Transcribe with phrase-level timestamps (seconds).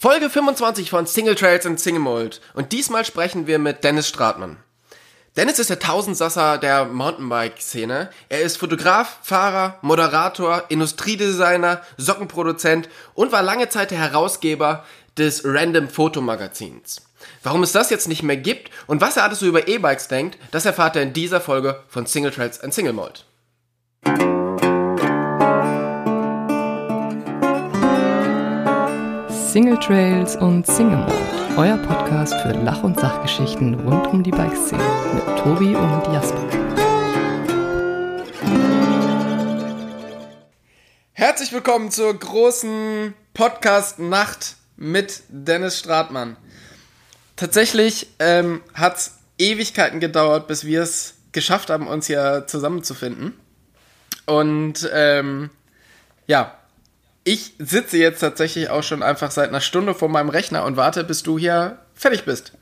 [0.00, 2.40] Folge 25 von Single Trails and Single Mold.
[2.54, 4.58] Und diesmal sprechen wir mit Dennis Stratmann.
[5.36, 8.08] Dennis ist der Tausendsasser der Mountainbike-Szene.
[8.28, 14.84] Er ist Fotograf, Fahrer, Moderator, Industriedesigner, Sockenproduzent und war lange Zeit der Herausgeber
[15.16, 17.02] des Random Fotomagazins.
[17.42, 20.38] Warum es das jetzt nicht mehr gibt und was er alles so über E-Bikes denkt,
[20.52, 23.24] das erfahrt er in dieser Folge von Single Trails and Single Mold.
[29.52, 34.82] Single Trails und Single Mode, euer Podcast für Lach- und Sachgeschichten rund um die Bikeszene
[35.14, 36.46] mit Tobi und Jasper.
[41.12, 46.36] Herzlich willkommen zur großen Podcast-Nacht mit Dennis Stratmann.
[47.36, 53.32] Tatsächlich ähm, hat es Ewigkeiten gedauert, bis wir es geschafft haben, uns hier zusammenzufinden.
[54.26, 55.48] Und ähm,
[56.26, 56.57] ja,
[57.28, 61.04] ich sitze jetzt tatsächlich auch schon einfach seit einer Stunde vor meinem Rechner und warte,
[61.04, 62.54] bis du hier fertig bist.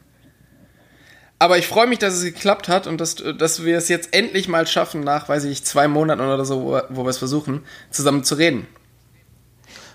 [1.38, 4.48] Aber ich freue mich, dass es geklappt hat und dass, dass wir es jetzt endlich
[4.48, 8.24] mal schaffen, nach, weiß ich, zwei Monaten oder so, wo, wo wir es versuchen, zusammen
[8.24, 8.66] zu reden.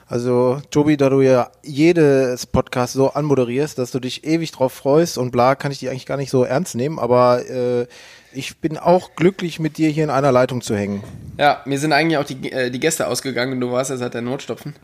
[0.08, 5.18] Also, Tobi, da du ja jedes Podcast so anmoderierst, dass du dich ewig drauf freust
[5.18, 7.88] und bla, kann ich dich eigentlich gar nicht so ernst nehmen, aber äh,
[8.34, 11.04] ich bin auch glücklich, mit dir hier in einer Leitung zu hängen.
[11.38, 14.14] Ja, mir sind eigentlich auch die, äh, die Gäste ausgegangen und du warst ja seit
[14.14, 14.76] der Notstopfen.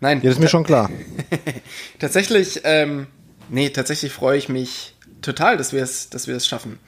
[0.00, 0.18] Nein.
[0.18, 0.90] Ja, das ist mir schon klar.
[1.98, 3.06] tatsächlich, ähm,
[3.48, 6.78] nee, tatsächlich freue ich mich total, dass wir es, dass wir es schaffen.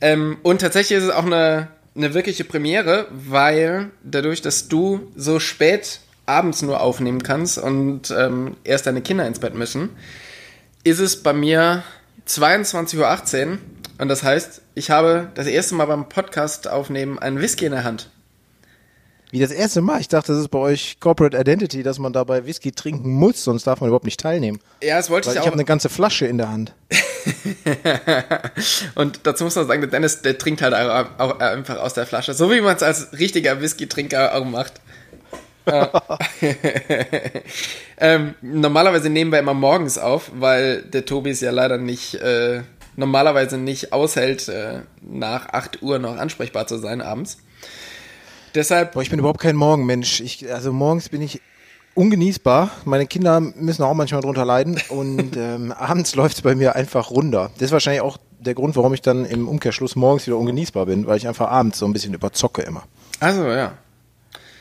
[0.00, 5.38] Ähm, und tatsächlich ist es auch eine, eine wirkliche Premiere, weil dadurch, dass du so
[5.38, 9.90] spät abends nur aufnehmen kannst und ähm, erst deine Kinder ins Bett müssen,
[10.84, 11.84] ist es bei mir
[12.26, 13.58] 22.18 Uhr
[14.02, 17.84] und das heißt, ich habe das erste Mal beim Podcast aufnehmen einen Whisky in der
[17.84, 18.10] Hand.
[19.30, 20.00] Wie das erste Mal?
[20.00, 23.64] Ich dachte, das ist bei euch Corporate Identity, dass man dabei Whisky trinken muss, sonst
[23.64, 24.58] darf man überhaupt nicht teilnehmen.
[24.82, 25.44] Ja, das wollte Weil ich auch.
[25.44, 26.74] Ich habe eine ganze Flasche in der Hand.
[28.96, 32.34] und dazu muss man sagen, der Dennis, der trinkt halt auch einfach aus der Flasche.
[32.34, 34.80] So wie man es als richtiger Whisky-Trinker auch macht.
[37.98, 42.62] ähm, normalerweise nehmen wir immer morgens auf, weil der Tobi ist ja leider nicht, äh,
[42.96, 47.38] normalerweise nicht aushält, äh, nach 8 Uhr noch ansprechbar zu sein abends.
[48.54, 48.92] Deshalb.
[48.92, 50.20] Boah, ich bin überhaupt kein Morgenmensch.
[50.20, 51.40] Ich, also morgens bin ich
[51.94, 52.70] ungenießbar.
[52.84, 57.10] Meine Kinder müssen auch manchmal drunter leiden und ähm, abends läuft es bei mir einfach
[57.10, 57.50] runter.
[57.54, 61.06] Das ist wahrscheinlich auch der Grund, warum ich dann im Umkehrschluss morgens wieder ungenießbar bin,
[61.06, 62.84] weil ich einfach abends so ein bisschen überzocke immer.
[63.20, 63.74] Also ja.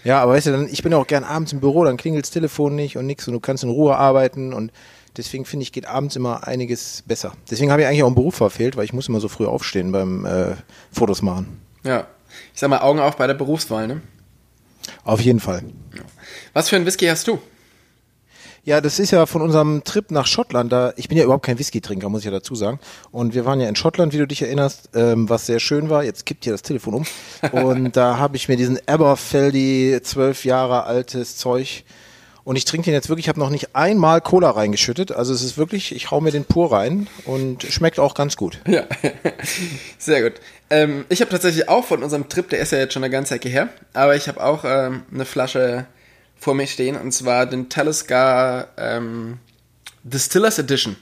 [0.04, 2.26] Ja, aber weißt du, dann, ich bin ja auch gern abends im Büro, dann klingelt
[2.26, 4.72] das Telefon nicht und nix und du kannst in Ruhe arbeiten und
[5.18, 7.34] deswegen finde ich, geht abends immer einiges besser.
[7.50, 9.92] Deswegen habe ich eigentlich auch einen Beruf verfehlt, weil ich muss immer so früh aufstehen
[9.92, 10.56] beim äh,
[10.92, 11.60] Fotos machen.
[11.84, 12.08] Ja.
[12.54, 14.02] Ich sag mal, Augen auf bei der Berufswahl, ne?
[15.04, 15.64] Auf jeden Fall.
[16.54, 17.40] Was für ein Whisky hast du?
[18.64, 20.72] Ja, das ist ja von unserem Trip nach Schottland.
[20.72, 22.80] Da, ich bin ja überhaupt kein Whisky-Trinker, muss ich ja dazu sagen.
[23.10, 26.04] Und wir waren ja in Schottland, wie du dich erinnerst, ähm, was sehr schön war.
[26.04, 27.06] Jetzt kippt hier das Telefon um.
[27.52, 31.84] Und da habe ich mir diesen Aberfeldy zwölf Jahre altes Zeug
[32.44, 35.12] und ich trinke den jetzt wirklich, ich habe noch nicht einmal Cola reingeschüttet.
[35.12, 38.60] Also es ist wirklich, ich hau mir den pur rein und schmeckt auch ganz gut.
[38.68, 38.86] Ja,
[39.98, 40.42] sehr gut.
[40.70, 43.36] Ähm, ich habe tatsächlich auch von unserem Trip, der ist ja jetzt schon eine ganze
[43.36, 45.86] Ecke her, aber ich habe auch ähm, eine Flasche
[46.38, 49.38] vor mir stehen und zwar den Talisker ähm,
[50.04, 50.96] Distillers Edition.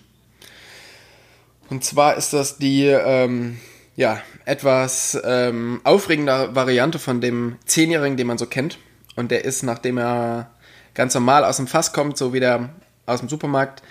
[1.70, 3.60] Und zwar ist das die ähm,
[3.96, 8.80] ja, etwas ähm, aufregende Variante von dem Zehnjährigen, den man so kennt.
[9.16, 10.50] Und der ist, nachdem er
[10.94, 12.70] ganz normal aus dem Fass kommt, so wie der
[13.06, 13.82] aus dem Supermarkt,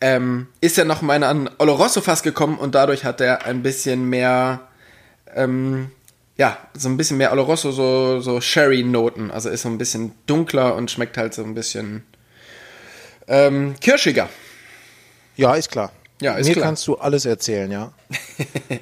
[0.00, 4.08] ähm, ist er noch mal an Oloroso Fass gekommen und dadurch hat er ein bisschen
[4.08, 4.68] mehr,
[5.34, 5.90] ähm,
[6.36, 9.30] ja, so ein bisschen mehr Oloroso, so, so Sherry-Noten.
[9.30, 12.04] Also ist so ein bisschen dunkler und schmeckt halt so ein bisschen
[13.28, 14.28] ähm, kirschiger.
[15.36, 15.92] Ja, ist klar.
[16.20, 16.66] Ja, ist Mir klar.
[16.66, 17.92] kannst du alles erzählen, ja.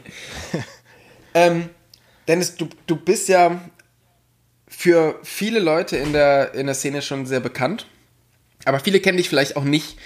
[1.34, 1.70] ähm,
[2.28, 3.60] Dennis, du, du bist ja
[4.80, 7.84] für viele Leute in der, in der Szene schon sehr bekannt.
[8.64, 9.98] Aber viele kennen dich vielleicht auch nicht.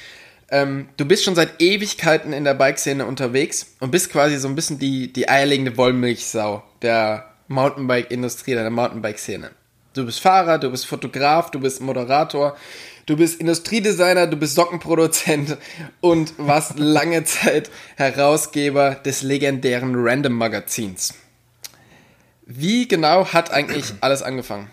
[0.51, 4.57] Ähm, du bist schon seit Ewigkeiten in der Bike-Szene unterwegs und bist quasi so ein
[4.57, 9.53] bisschen die, die eierlegende Wollmilchsau der Mountainbike-Industrie, der Mountainbike-Szene.
[9.93, 12.57] Du bist Fahrer, du bist Fotograf, du bist Moderator,
[13.07, 15.57] du bist Industriedesigner, du bist Sockenproduzent
[16.01, 21.15] und warst lange Zeit Herausgeber des legendären Random Magazins.
[22.47, 24.71] Wie genau hat eigentlich alles angefangen?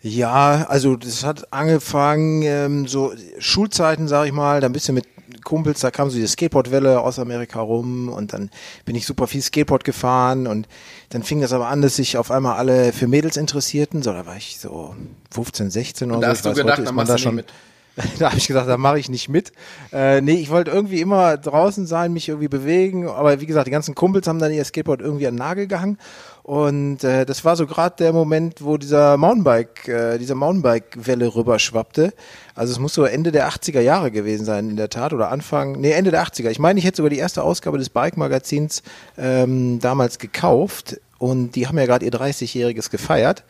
[0.00, 5.06] Ja, also das hat angefangen, ähm, so Schulzeiten, sag ich mal, dann bist du mit
[5.42, 8.50] Kumpels, da kam so die Skateboardwelle aus Amerika rum und dann
[8.84, 10.68] bin ich super viel Skateboard gefahren und
[11.10, 14.24] dann fing das aber an, dass sich auf einmal alle für Mädels interessierten, so da
[14.24, 14.94] war ich so
[15.32, 16.38] 15, 16 Und oder da so.
[16.38, 17.52] hast du weiß, gedacht, heute ist man da schon nicht
[18.18, 19.52] da habe ich gesagt, da mache ich nicht mit.
[19.92, 23.08] Äh, nee, ich wollte irgendwie immer draußen sein, mich irgendwie bewegen.
[23.08, 25.98] Aber wie gesagt, die ganzen Kumpels haben dann ihr Skateboard irgendwie an den Nagel gehangen.
[26.42, 32.14] Und äh, das war so gerade der Moment, wo dieser Mountainbike, äh, diese Mountainbike-Welle rüberschwappte.
[32.54, 35.72] Also es muss so Ende der 80er Jahre gewesen sein, in der Tat, oder Anfang,
[35.72, 36.50] nee, Ende der 80er.
[36.50, 38.82] Ich meine, ich hätte sogar die erste Ausgabe des Bike-Magazins
[39.18, 43.44] ähm, damals gekauft und die haben ja gerade ihr 30-jähriges gefeiert.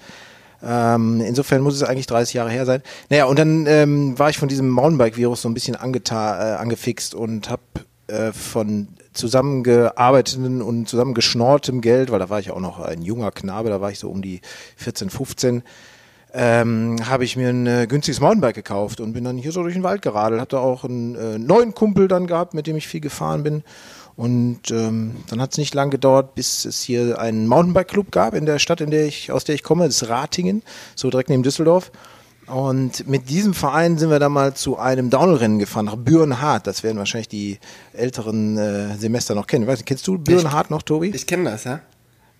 [0.62, 2.82] Ähm, insofern muss es eigentlich 30 Jahre her sein.
[3.10, 7.14] Naja, und dann ähm, war ich von diesem Mountainbike-Virus so ein bisschen angeta äh, angefixt
[7.14, 7.62] und habe
[8.08, 13.68] äh, von zusammengearbeiteten und zusammengeschnortem Geld, weil da war ich auch noch ein junger Knabe,
[13.68, 14.40] da war ich so um die
[14.76, 15.62] 14, 15,
[16.34, 19.74] ähm, habe ich mir ein äh, günstiges Mountainbike gekauft und bin dann hier so durch
[19.74, 20.52] den Wald geradelt.
[20.52, 23.64] Da auch einen äh, neuen Kumpel dann gehabt, mit dem ich viel gefahren bin.
[24.18, 28.46] Und ähm, dann hat es nicht lang gedauert, bis es hier einen Mountainbike-Club gab in
[28.46, 30.62] der Stadt, in der ich, aus der ich komme, das ist Ratingen,
[30.96, 31.92] so direkt neben Düsseldorf.
[32.48, 36.66] Und mit diesem Verein sind wir dann mal zu einem Downhill-Rennen gefahren, nach Bürenhardt.
[36.66, 37.60] Das werden wahrscheinlich die
[37.92, 39.62] älteren äh, Semester noch kennen.
[39.62, 41.10] Ich weiß nicht, kennst du Bürenhardt noch, Tobi?
[41.14, 41.78] Ich kenne das, ja.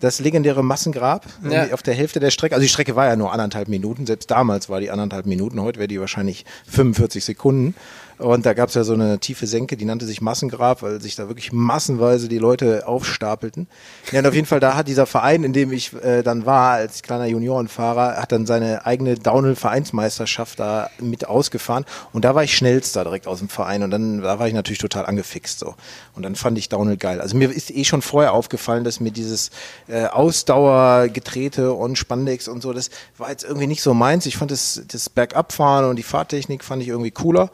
[0.01, 1.71] Das legendäre Massengrab Ja.
[1.73, 2.55] auf der Hälfte der Strecke.
[2.55, 4.05] Also die Strecke war ja nur anderthalb Minuten.
[4.05, 5.61] Selbst damals war die anderthalb Minuten.
[5.61, 7.73] Heute wäre die wahrscheinlich 45 Sekunden.
[8.19, 11.15] Und da gab es ja so eine tiefe Senke, die nannte sich Massengrab, weil sich
[11.15, 13.67] da wirklich massenweise die Leute aufstapelten.
[14.11, 16.73] Ja, und auf jeden Fall, da hat dieser Verein, in dem ich äh, dann war,
[16.73, 21.85] als kleiner Juniorenfahrer, hat dann seine eigene Downhill-Vereinsmeisterschaft da mit ausgefahren.
[22.11, 23.83] Und da war ich schnellster direkt aus dem Verein.
[23.83, 25.75] Und dann, da war ich natürlich total angefixt so.
[26.13, 27.21] Und dann fand ich Downhill geil.
[27.21, 29.49] Also mir ist eh schon vorher aufgefallen, dass mir dieses
[29.87, 34.25] äh, Ausdauergetrete und Spandex und so, das war jetzt irgendwie nicht so meins.
[34.25, 37.49] Ich fand das, das Bergabfahren und die Fahrtechnik fand ich irgendwie cooler.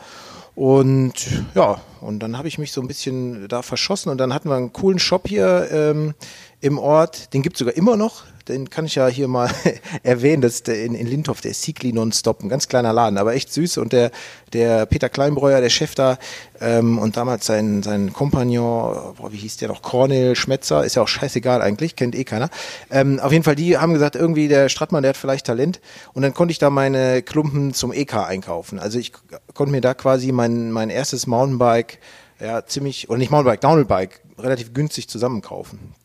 [0.55, 1.13] Und
[1.53, 4.55] ja, und dann habe ich mich so ein bisschen da verschossen und dann hatten wir
[4.55, 6.13] einen coolen Shop hier ähm,
[6.61, 8.23] im Ort, den gibt's sogar immer noch.
[8.47, 9.49] Den kann ich ja hier mal
[10.03, 13.51] erwähnen, das ist in, in Lindhof, der Siegli Nonstop, ein ganz kleiner Laden, aber echt
[13.51, 13.79] süß.
[13.79, 14.11] Und der,
[14.53, 16.17] der Peter Kleinbreuer, der Chef da,
[16.61, 21.01] ähm, und damals sein, sein Kompagnon, boah, wie hieß der noch, Cornel Schmetzer, ist ja
[21.01, 22.49] auch scheißegal eigentlich, kennt eh keiner.
[22.91, 25.81] Ähm, auf jeden Fall, die haben gesagt, irgendwie der Strattmann, der hat vielleicht Talent.
[26.13, 28.77] Und dann konnte ich da meine Klumpen zum EK einkaufen.
[28.77, 29.11] Also ich
[29.53, 31.99] konnte mir da quasi mein, mein erstes Mountainbike,
[32.39, 35.95] ja, ziemlich, oder nicht Mountainbike, Downhillbike, relativ günstig zusammenkaufen.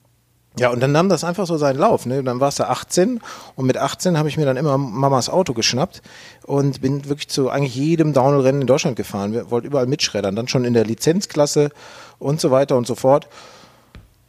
[0.58, 2.06] Ja, und dann nahm das einfach so seinen Lauf.
[2.06, 2.22] Ne?
[2.24, 3.20] Dann warst du 18
[3.54, 6.02] und mit 18 habe ich mir dann immer Mamas Auto geschnappt
[6.44, 9.32] und bin wirklich zu eigentlich jedem Downhill-Rennen in Deutschland gefahren.
[9.32, 11.70] Wir wollten überall mitschreddern, dann schon in der Lizenzklasse
[12.18, 13.28] und so weiter und so fort.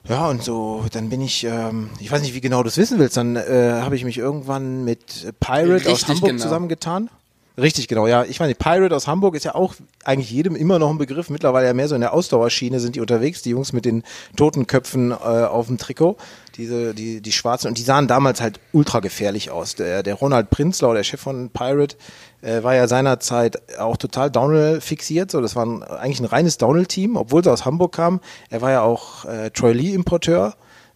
[0.08, 2.98] Ja, und so, dann bin ich, ähm, ich weiß nicht, wie genau du es wissen
[2.98, 6.44] willst, dann äh, habe ich mich irgendwann mit Pirate aus Richtig Hamburg genau.
[6.44, 7.10] zusammengetan.
[7.58, 8.24] Richtig, genau, ja.
[8.24, 9.76] Ich meine, Pirate aus Hamburg ist ja auch
[10.06, 11.30] eigentlich jedem immer noch ein Begriff.
[11.30, 14.04] Mittlerweile ja mehr so in der Ausdauerschiene sind die unterwegs, die Jungs mit den
[14.38, 16.16] Totenköpfen äh, auf dem Trikot,
[16.56, 17.68] diese, die, die schwarzen.
[17.68, 19.76] Und die sahen damals halt ultra gefährlich aus.
[19.76, 21.98] Der, der Ronald Prinzlau, der Chef von Pirate,
[22.42, 25.30] äh, war ja seinerzeit auch total Downhill fixiert.
[25.30, 28.22] So, das war ein, eigentlich ein reines Downhill-Team, obwohl sie aus Hamburg kamen.
[28.50, 30.56] Er war ja auch äh, Troy Lee-Importeur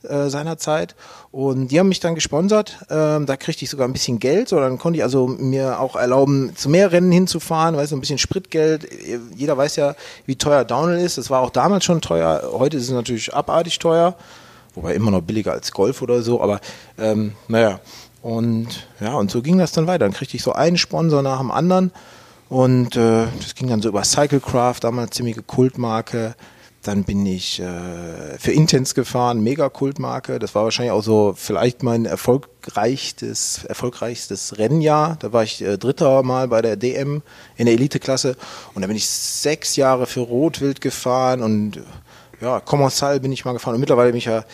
[0.09, 0.95] äh, seinerzeit.
[1.31, 2.77] Und die haben mich dann gesponsert.
[2.89, 4.49] Ähm, da kriegte ich sogar ein bisschen Geld.
[4.49, 8.01] So, dann konnte ich also mir auch erlauben, zu mehr Rennen hinzufahren, weißt du, ein
[8.01, 8.87] bisschen Spritgeld.
[9.35, 11.17] Jeder weiß ja, wie teuer Downhill ist.
[11.17, 12.41] Das war auch damals schon teuer.
[12.53, 14.15] Heute ist es natürlich abartig teuer.
[14.75, 16.41] Wobei immer noch billiger als Golf oder so.
[16.41, 16.59] Aber
[16.97, 17.79] ähm, naja.
[18.21, 20.05] Und ja, und so ging das dann weiter.
[20.05, 21.91] Dann kriegte ich so einen Sponsor nach dem anderen.
[22.49, 26.35] Und äh, das ging dann so über Cyclecraft, damals ziemliche Kultmarke.
[26.85, 30.37] Dann bin ich äh, für Intense gefahren, mega Kultmarke.
[30.37, 35.17] Das war wahrscheinlich auch so vielleicht mein erfolgreichstes, erfolgreichstes Rennjahr.
[35.19, 37.23] Da war ich äh, dritter Mal bei der DM
[37.57, 38.37] in der Eliteklasse.
[38.75, 41.81] Und da bin ich sechs Jahre für Rotwild gefahren und
[42.39, 43.73] ja, Commensal bin ich mal gefahren.
[43.73, 44.45] Und mittlerweile bin ich ja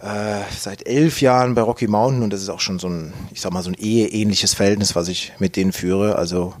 [0.00, 3.40] äh, seit elf Jahren bei Rocky Mountain und das ist auch schon so ein, ich
[3.40, 6.14] sag mal, so ein eheähnliches Verhältnis, was ich mit denen führe.
[6.14, 6.54] Also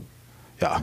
[0.60, 0.82] ja,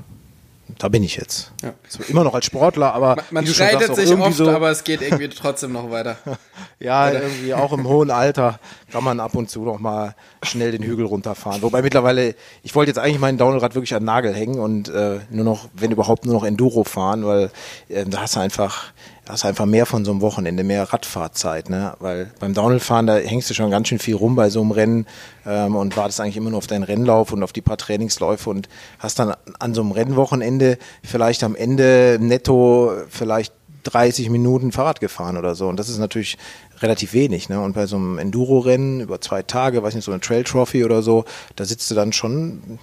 [0.77, 1.51] da bin ich jetzt.
[1.63, 1.73] Ja.
[1.87, 4.83] So, immer noch als Sportler, aber Man schon streitet sagst, sich oft, so, aber es
[4.83, 6.17] geht irgendwie trotzdem noch weiter.
[6.79, 8.59] ja, irgendwie auch im hohen Alter
[8.91, 11.61] kann man ab und zu noch mal schnell den Hügel runterfahren.
[11.61, 15.19] Wobei mittlerweile, ich wollte jetzt eigentlich meinen Downhillrad wirklich an den Nagel hängen und äh,
[15.29, 17.51] nur noch, wenn überhaupt, nur noch Enduro fahren, weil
[17.87, 18.93] äh, da hast du einfach,
[19.27, 21.93] hast einfach mehr von so einem Wochenende, mehr Radfahrzeit, ne?
[21.99, 25.07] Weil beim Downhillfahren, da hängst du schon ganz schön viel rum bei so einem Rennen
[25.45, 28.69] ähm, und wartest eigentlich immer nur auf deinen Rennlauf und auf die paar Trainingsläufe und
[28.99, 33.53] hast dann an so einem Rennwochenende vielleicht am Ende netto vielleicht
[33.85, 35.67] 30 Minuten Fahrrad gefahren oder so.
[35.67, 36.37] Und das ist natürlich
[36.81, 37.49] relativ wenig.
[37.49, 37.61] Ne?
[37.61, 41.01] Und bei so einem Enduro-Rennen über zwei Tage, weiß nicht, so eine Trail Trophy oder
[41.01, 42.79] so, da sitzt du dann schon,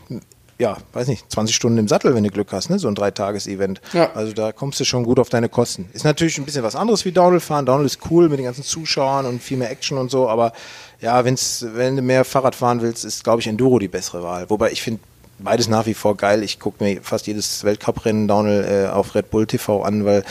[0.63, 2.79] ja, weiß nicht, 20 Stunden im Sattel, wenn du Glück hast, ne?
[2.79, 3.81] so ein Dreitages-Event.
[3.93, 4.13] Ja.
[4.15, 5.89] Also da kommst du schon gut auf deine Kosten.
[5.93, 7.67] Ist natürlich ein bisschen was anderes wie Downhill fahren.
[7.67, 10.53] Downhill ist cool mit den ganzen Zuschauern und viel mehr Action und so, aber
[11.01, 14.49] ja, wenn's, wenn du mehr Fahrrad fahren willst, ist, glaube ich, Enduro die bessere Wahl.
[14.51, 15.01] Wobei ich finde
[15.41, 16.45] beides nach wie vor geil.
[16.45, 20.23] Ich gucke mir fast jedes Weltcuprennen Downhill äh, auf Red Bull TV an, weil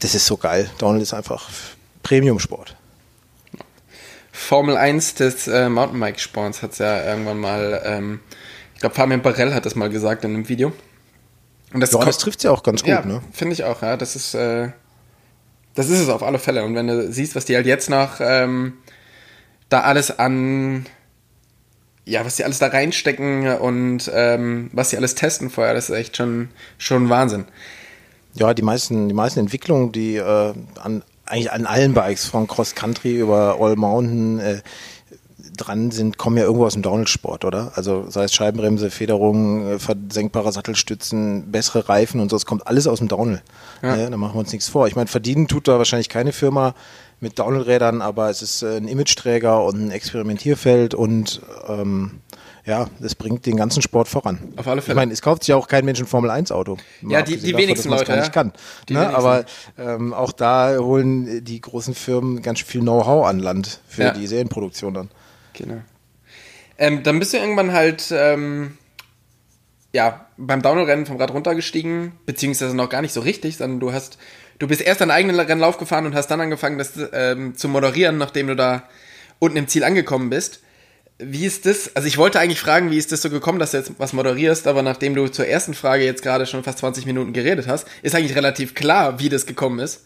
[0.00, 0.68] das ist so geil.
[0.78, 1.48] Downhill ist einfach
[2.02, 2.74] Premium-Sport.
[4.32, 8.20] Formel 1 des äh, Mountainbike-Sports hat es ja irgendwann mal, ähm,
[8.78, 10.72] ich glaube Fabian Barell hat das mal gesagt in einem Video.
[11.72, 13.22] Und das, ja, das trifft ja auch ganz gut, ja, ne?
[13.32, 13.96] Finde ich auch, ja.
[13.96, 14.68] Das ist, äh,
[15.74, 16.62] das ist es auf alle Fälle.
[16.64, 18.74] Und wenn du siehst, was die halt jetzt noch ähm,
[19.68, 20.86] da alles an,
[22.04, 25.96] ja, was die alles da reinstecken und ähm, was die alles testen vorher, das ist
[25.96, 27.46] echt schon, schon Wahnsinn.
[28.34, 32.76] Ja, die meisten, die meisten Entwicklungen, die äh, an, eigentlich an allen Bikes, von Cross
[32.76, 34.62] Country über All Mountain, äh,
[35.58, 37.72] dran sind, kommen ja irgendwo aus dem Downhill-Sport, oder?
[37.74, 42.86] Also sei es Scheibenbremse, Federung, äh, versenkbare Sattelstützen, bessere Reifen und so, es kommt alles
[42.86, 43.42] aus dem Downhill.
[43.82, 43.96] Ja.
[43.96, 44.86] Ja, da machen wir uns nichts vor.
[44.86, 46.74] Ich meine, verdienen tut da wahrscheinlich keine Firma
[47.20, 52.20] mit Downhill-Rädern, aber es ist äh, ein Imageträger und ein Experimentierfeld und ähm,
[52.68, 54.38] ja, das bringt den ganzen Sport voran.
[54.56, 54.92] Auf alle Fälle.
[54.92, 56.76] Ich meine, es kauft sich ja auch kein Mensch ein Formel-1-Auto.
[57.08, 58.12] Ja, die, die wenigsten davon, Leute.
[58.12, 58.52] Gar nicht kann.
[58.90, 59.08] Ne?
[59.16, 59.46] Aber
[59.78, 64.10] ähm, auch da holen die großen Firmen ganz viel Know-how an Land für ja.
[64.12, 65.08] die Serienproduktion dann.
[65.58, 65.82] Genau.
[66.78, 68.78] Ähm, dann bist du irgendwann halt ähm,
[69.92, 74.18] ja, beim Downhill-Rennen vom Rad runtergestiegen, beziehungsweise noch gar nicht so richtig, sondern du hast,
[74.58, 78.18] du bist erst deinen eigenen Rennlauf gefahren und hast dann angefangen, das ähm, zu moderieren,
[78.18, 78.84] nachdem du da
[79.38, 80.60] unten im Ziel angekommen bist.
[81.18, 81.96] Wie ist das?
[81.96, 84.68] Also ich wollte eigentlich fragen, wie ist das so gekommen, dass du jetzt was moderierst,
[84.68, 88.14] aber nachdem du zur ersten Frage jetzt gerade schon fast 20 Minuten geredet hast, ist
[88.14, 90.04] eigentlich relativ klar, wie das gekommen ist.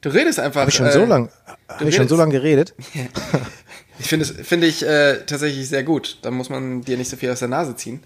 [0.00, 0.60] Du redest einfach.
[0.60, 1.28] Habe ich schon äh, so lange,
[1.68, 2.72] habe ich schon so lange geredet?
[3.98, 6.18] Ich finde es finde ich äh, tatsächlich sehr gut.
[6.22, 8.02] Da muss man dir nicht so viel aus der Nase ziehen.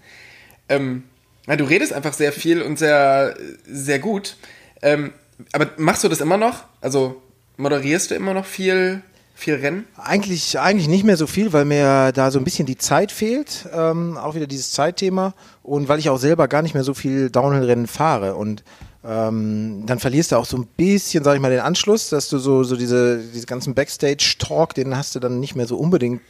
[0.69, 1.03] Ähm,
[1.47, 3.35] ja, du redest einfach sehr viel und sehr
[3.65, 4.37] sehr gut.
[4.81, 5.13] Ähm,
[5.51, 6.63] aber machst du das immer noch?
[6.81, 7.21] Also
[7.57, 9.01] moderierst du immer noch viel
[9.35, 9.85] viel Rennen?
[9.97, 13.67] Eigentlich, eigentlich nicht mehr so viel, weil mir da so ein bisschen die Zeit fehlt.
[13.73, 15.33] Ähm, auch wieder dieses Zeitthema.
[15.63, 18.35] Und weil ich auch selber gar nicht mehr so viel Downhill-Rennen fahre.
[18.35, 18.63] Und
[19.05, 22.37] ähm, dann verlierst du auch so ein bisschen, sag ich mal, den Anschluss, dass du
[22.37, 26.21] so, so diese, diese ganzen Backstage-Talk, den hast du dann nicht mehr so unbedingt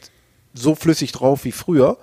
[0.54, 1.98] so flüssig drauf wie früher.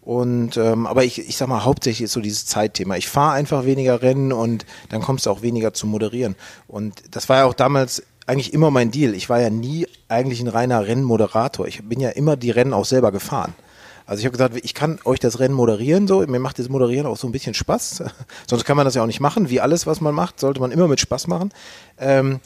[0.00, 2.96] Und ähm, aber ich, ich sag mal, hauptsächlich ist so dieses Zeitthema.
[2.96, 6.36] Ich fahre einfach weniger Rennen und dann kommst du auch weniger zu moderieren.
[6.68, 9.14] Und das war ja auch damals eigentlich immer mein Deal.
[9.14, 11.66] Ich war ja nie eigentlich ein reiner Rennmoderator.
[11.66, 13.54] Ich bin ja immer die Rennen auch selber gefahren.
[14.06, 17.06] Also ich habe gesagt, ich kann euch das Rennen moderieren, so mir macht das Moderieren
[17.06, 18.04] auch so ein bisschen Spaß.
[18.46, 19.48] Sonst kann man das ja auch nicht machen.
[19.48, 21.52] Wie alles, was man macht, sollte man immer mit Spaß machen.
[21.98, 22.40] Ähm,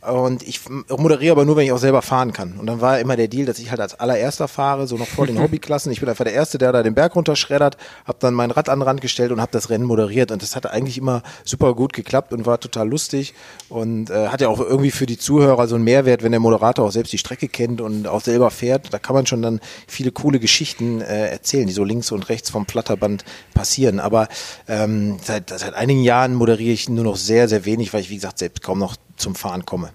[0.00, 2.54] und ich moderiere aber nur, wenn ich auch selber fahren kann.
[2.58, 5.26] Und dann war immer der Deal, dass ich halt als allererster fahre, so noch vor
[5.26, 5.92] den Hobbyklassen.
[5.92, 7.76] Ich bin einfach der Erste, der da den Berg runterschreddert,
[8.06, 10.30] habe dann mein Rad an den Rand gestellt und habe das Rennen moderiert.
[10.30, 13.34] Und das hat eigentlich immer super gut geklappt und war total lustig.
[13.68, 16.86] Und äh, hat ja auch irgendwie für die Zuhörer so einen Mehrwert, wenn der Moderator
[16.86, 18.94] auch selbst die Strecke kennt und auch selber fährt.
[18.94, 22.48] Da kann man schon dann viele coole Geschichten äh, erzählen, die so links und rechts
[22.48, 24.00] vom Flatterband passieren.
[24.00, 24.28] Aber
[24.66, 28.14] ähm, seit, seit einigen Jahren moderiere ich nur noch sehr, sehr wenig, weil ich, wie
[28.14, 29.89] gesagt, selbst kaum noch zum Fahren komme.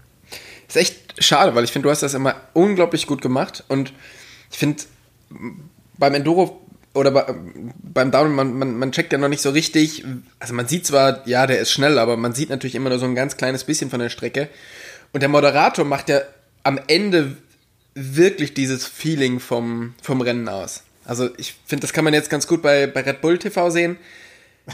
[0.76, 3.94] Ist echt schade, weil ich finde, du hast das immer unglaublich gut gemacht und
[4.52, 4.84] ich finde,
[5.98, 6.62] beim Enduro
[6.94, 7.34] oder bei,
[7.82, 10.04] beim Down, man, man, man checkt ja noch nicht so richtig,
[10.40, 13.06] also man sieht zwar, ja, der ist schnell, aber man sieht natürlich immer nur so
[13.06, 14.50] ein ganz kleines bisschen von der Strecke
[15.14, 16.22] und der Moderator macht ja
[16.64, 17.38] am Ende
[17.94, 20.84] wirklich dieses Feeling vom, vom Rennen aus.
[21.06, 23.98] Also ich finde, das kann man jetzt ganz gut bei, bei Red Bull TV sehen.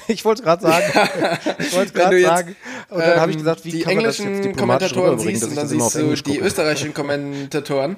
[0.07, 1.39] Ich wollte es gerade sagen.
[1.59, 2.55] ich wollte gerade sagen.
[2.89, 5.43] Und dann ähm, habe ich gesagt, wie die kann man das englischen jetzt Kommentatoren siehst
[5.43, 6.45] und dann siehst du die gucke.
[6.45, 7.97] österreichischen Kommentatoren.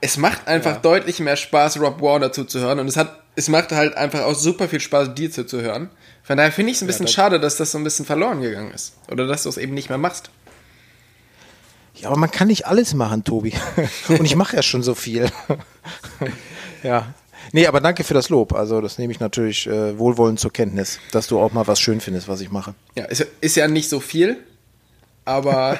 [0.00, 0.78] Es macht einfach ja.
[0.78, 4.68] deutlich mehr Spaß, Rob Warner zuzuhören und es hat, es macht halt einfach auch super
[4.68, 5.90] viel Spaß, dir zuzuhören.
[6.22, 8.40] Von daher finde ich es ein bisschen ja, schade, dass das so ein bisschen verloren
[8.40, 8.96] gegangen ist.
[9.10, 10.30] Oder dass du es eben nicht mehr machst.
[11.94, 13.54] Ja, aber man kann nicht alles machen, Tobi.
[14.08, 15.30] Und ich mache ja schon so viel.
[16.82, 17.12] ja.
[17.52, 18.52] Nee, aber danke für das Lob.
[18.52, 22.00] Also das nehme ich natürlich äh, wohlwollend zur Kenntnis, dass du auch mal was schön
[22.00, 22.74] findest, was ich mache.
[22.94, 24.36] Ja, ist, ist ja nicht so viel,
[25.24, 25.78] aber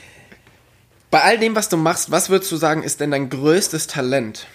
[1.10, 4.46] bei all dem, was du machst, was würdest du sagen, ist denn dein größtes Talent?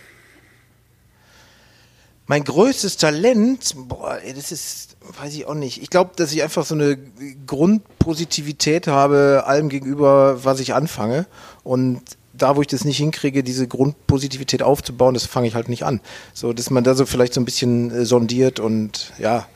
[2.27, 5.81] Mein größtes Talent, boah, das ist, weiß ich auch nicht.
[5.81, 6.97] Ich glaube, dass ich einfach so eine
[7.45, 11.27] Grundpositivität habe allem gegenüber, was ich anfange.
[11.63, 12.01] Und
[12.37, 16.01] da, wo ich das nicht hinkriege, diese Grundpositivität aufzubauen, das fange ich halt nicht an.
[16.33, 19.47] So, dass man da so vielleicht so ein bisschen äh, sondiert und ja,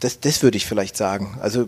[0.00, 1.38] das, das würde ich vielleicht sagen.
[1.40, 1.66] Also,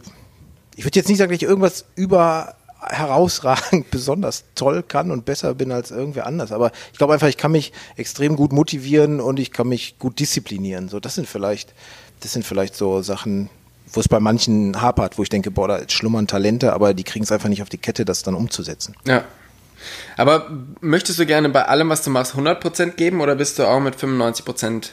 [0.75, 5.55] ich würde jetzt nicht sagen, dass ich irgendwas über herausragend besonders toll kann und besser
[5.55, 6.53] bin als irgendwer anders.
[6.53, 10.19] Aber ich glaube einfach, ich kann mich extrem gut motivieren und ich kann mich gut
[10.19, 10.89] disziplinieren.
[10.89, 11.75] So, das sind vielleicht,
[12.21, 13.51] das sind vielleicht so Sachen,
[13.93, 17.25] wo es bei manchen hapert, wo ich denke, boah, da schlummern Talente, aber die kriegen
[17.25, 18.97] es einfach nicht auf die Kette, das dann umzusetzen.
[19.07, 19.25] Ja,
[20.17, 23.81] aber möchtest du gerne bei allem, was du machst, 100% geben oder bist du auch
[23.81, 24.91] mit 95%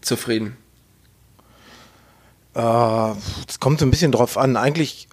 [0.00, 0.56] zufrieden?
[2.54, 3.12] Äh,
[3.48, 4.56] Es kommt so ein bisschen drauf an.
[4.56, 5.08] Eigentlich,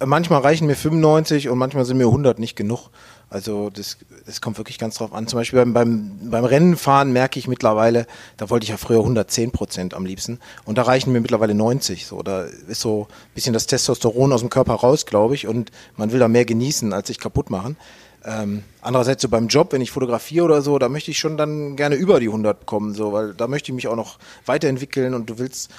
[0.00, 2.90] äh, manchmal reichen mir 95 und manchmal sind mir 100 nicht genug.
[3.30, 5.26] Also das, das kommt wirklich ganz drauf an.
[5.26, 8.06] Zum Beispiel beim, beim, beim Rennenfahren merke ich mittlerweile,
[8.38, 12.06] da wollte ich ja früher 110 Prozent am liebsten und da reichen mir mittlerweile 90.
[12.06, 15.72] So, da ist so ein bisschen das Testosteron aus dem Körper raus, glaube ich, und
[15.96, 17.76] man will da mehr genießen, als sich kaputt machen.
[18.24, 21.76] Ähm, andererseits so beim Job, wenn ich fotografiere oder so, da möchte ich schon dann
[21.76, 25.30] gerne über die 100 kommen, so, weil da möchte ich mich auch noch weiterentwickeln und
[25.30, 25.70] du willst,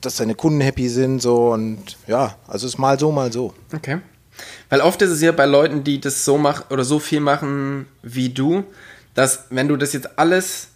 [0.00, 3.54] dass deine Kunden happy sind, so und ja, also es ist mal so, mal so.
[3.74, 4.00] Okay.
[4.68, 7.86] Weil oft ist es ja bei Leuten, die das so machen oder so viel machen
[8.02, 8.64] wie du,
[9.14, 10.68] dass wenn du das jetzt alles,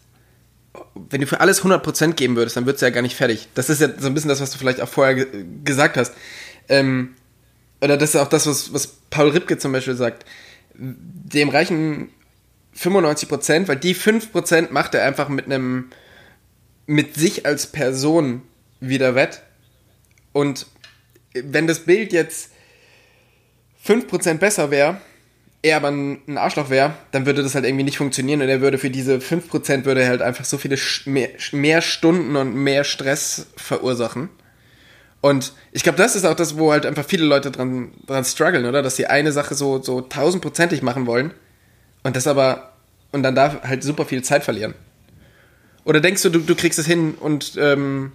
[0.94, 3.48] wenn du für alles 100% geben würdest, dann wird es ja gar nicht fertig.
[3.54, 6.12] Das ist ja so ein bisschen das, was du vielleicht auch vorher ge gesagt hast.
[6.68, 7.14] Ähm,
[7.80, 10.24] oder das ist auch das, was, was Paul Ripke zum Beispiel sagt.
[10.74, 12.10] Dem reichen
[12.76, 15.90] 95%, weil die 5% macht er einfach mit einem,
[16.86, 18.42] mit sich als Person
[18.80, 19.42] wieder wett.
[20.32, 20.66] Und
[21.34, 22.50] wenn das Bild jetzt
[23.86, 25.00] 5% besser wäre,
[25.62, 28.76] er aber ein Arschloch wäre, dann würde das halt irgendwie nicht funktionieren und er würde
[28.76, 30.76] für diese 5% würde er halt einfach so viele
[31.06, 34.28] mehr Stunden und mehr Stress verursachen.
[35.24, 38.66] Und ich glaube, das ist auch das, wo halt einfach viele Leute dran, dran strugglen,
[38.66, 38.82] oder?
[38.82, 41.32] Dass sie eine Sache so, so tausendprozentig machen wollen
[42.02, 42.74] und das aber,
[43.10, 44.74] und dann da halt super viel Zeit verlieren.
[45.86, 48.12] Oder denkst du, du, du kriegst es hin und ähm,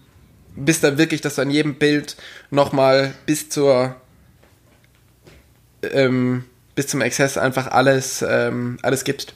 [0.56, 2.16] bist da wirklich, dass du an jedem Bild
[2.52, 3.96] nochmal bis zur
[5.82, 6.44] ähm,
[6.76, 9.34] bis zum Exzess einfach alles, ähm, alles gibst?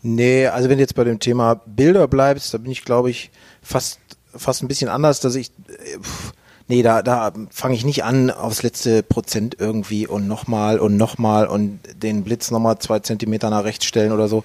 [0.00, 3.32] Nee, also wenn du jetzt bei dem Thema Bilder bleibst, da bin ich, glaube ich,
[3.62, 3.98] fast,
[4.32, 6.34] fast ein bisschen anders, dass ich, äh, pff,
[6.72, 11.46] nee, da, da fange ich nicht an aufs letzte Prozent irgendwie und nochmal und nochmal
[11.46, 14.42] und den Blitz nochmal zwei Zentimeter nach rechts stellen oder so.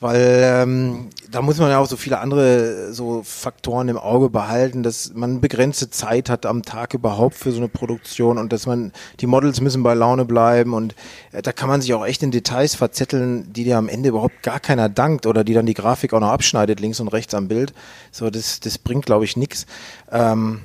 [0.00, 4.84] Weil ähm, da muss man ja auch so viele andere so Faktoren im Auge behalten,
[4.84, 8.92] dass man begrenzte Zeit hat am Tag überhaupt für so eine Produktion und dass man
[9.18, 10.94] die Models müssen bei Laune bleiben und
[11.32, 14.44] äh, da kann man sich auch echt in Details verzetteln, die dir am Ende überhaupt
[14.44, 17.48] gar keiner dankt oder die dann die Grafik auch noch abschneidet links und rechts am
[17.48, 17.72] Bild.
[18.12, 19.66] So das das bringt glaube ich nix.
[20.12, 20.60] Ähm,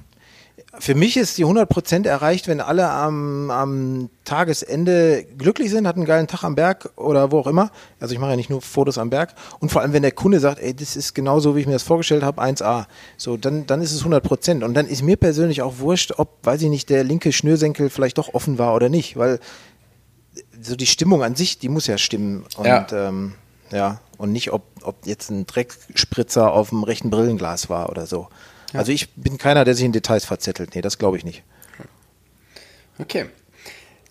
[0.80, 6.06] für mich ist die 100% erreicht, wenn alle am, am Tagesende glücklich sind, hat einen
[6.06, 7.72] geilen Tag am Berg oder wo auch immer.
[8.00, 9.36] Also ich mache ja nicht nur Fotos am Berg.
[9.60, 11.74] Und vor allem, wenn der Kunde sagt, ey, das ist genau so, wie ich mir
[11.74, 12.86] das vorgestellt habe, 1A.
[13.18, 14.64] So, dann, dann ist es 100%.
[14.64, 18.18] Und dann ist mir persönlich auch wurscht, ob, weiß ich nicht, der linke Schnürsenkel vielleicht
[18.18, 19.16] doch offen war oder nicht.
[19.16, 19.40] Weil
[20.60, 22.46] so die Stimmung an sich, die muss ja stimmen.
[22.58, 22.88] Und Ja.
[22.92, 23.36] ähm,
[23.72, 28.28] ja, und nicht, ob, ob jetzt ein Dreckspritzer auf dem rechten Brillenglas war oder so.
[28.74, 30.76] Also ich bin keiner, der sich in Details verzettelt.
[30.76, 31.44] Nee, das glaube ich nicht.
[33.00, 33.26] Okay.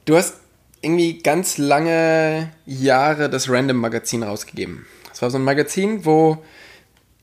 [0.05, 0.35] Du hast
[0.81, 4.87] irgendwie ganz lange Jahre das Random Magazin rausgegeben.
[5.09, 6.43] Das war so ein Magazin, wo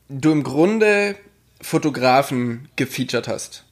[0.08, 1.16] du im Grunde
[1.60, 3.64] Fotografen gefeatured hast.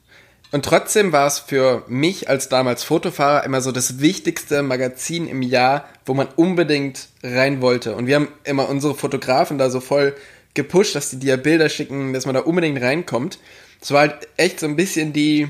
[0.51, 5.43] Und trotzdem war es für mich als damals Fotofahrer immer so das wichtigste Magazin im
[5.43, 7.95] Jahr, wo man unbedingt rein wollte.
[7.95, 10.15] Und wir haben immer unsere Fotografen da so voll
[10.53, 13.39] gepusht, dass die dir Bilder schicken, dass man da unbedingt reinkommt.
[13.81, 15.47] Es war halt echt so ein bisschen die,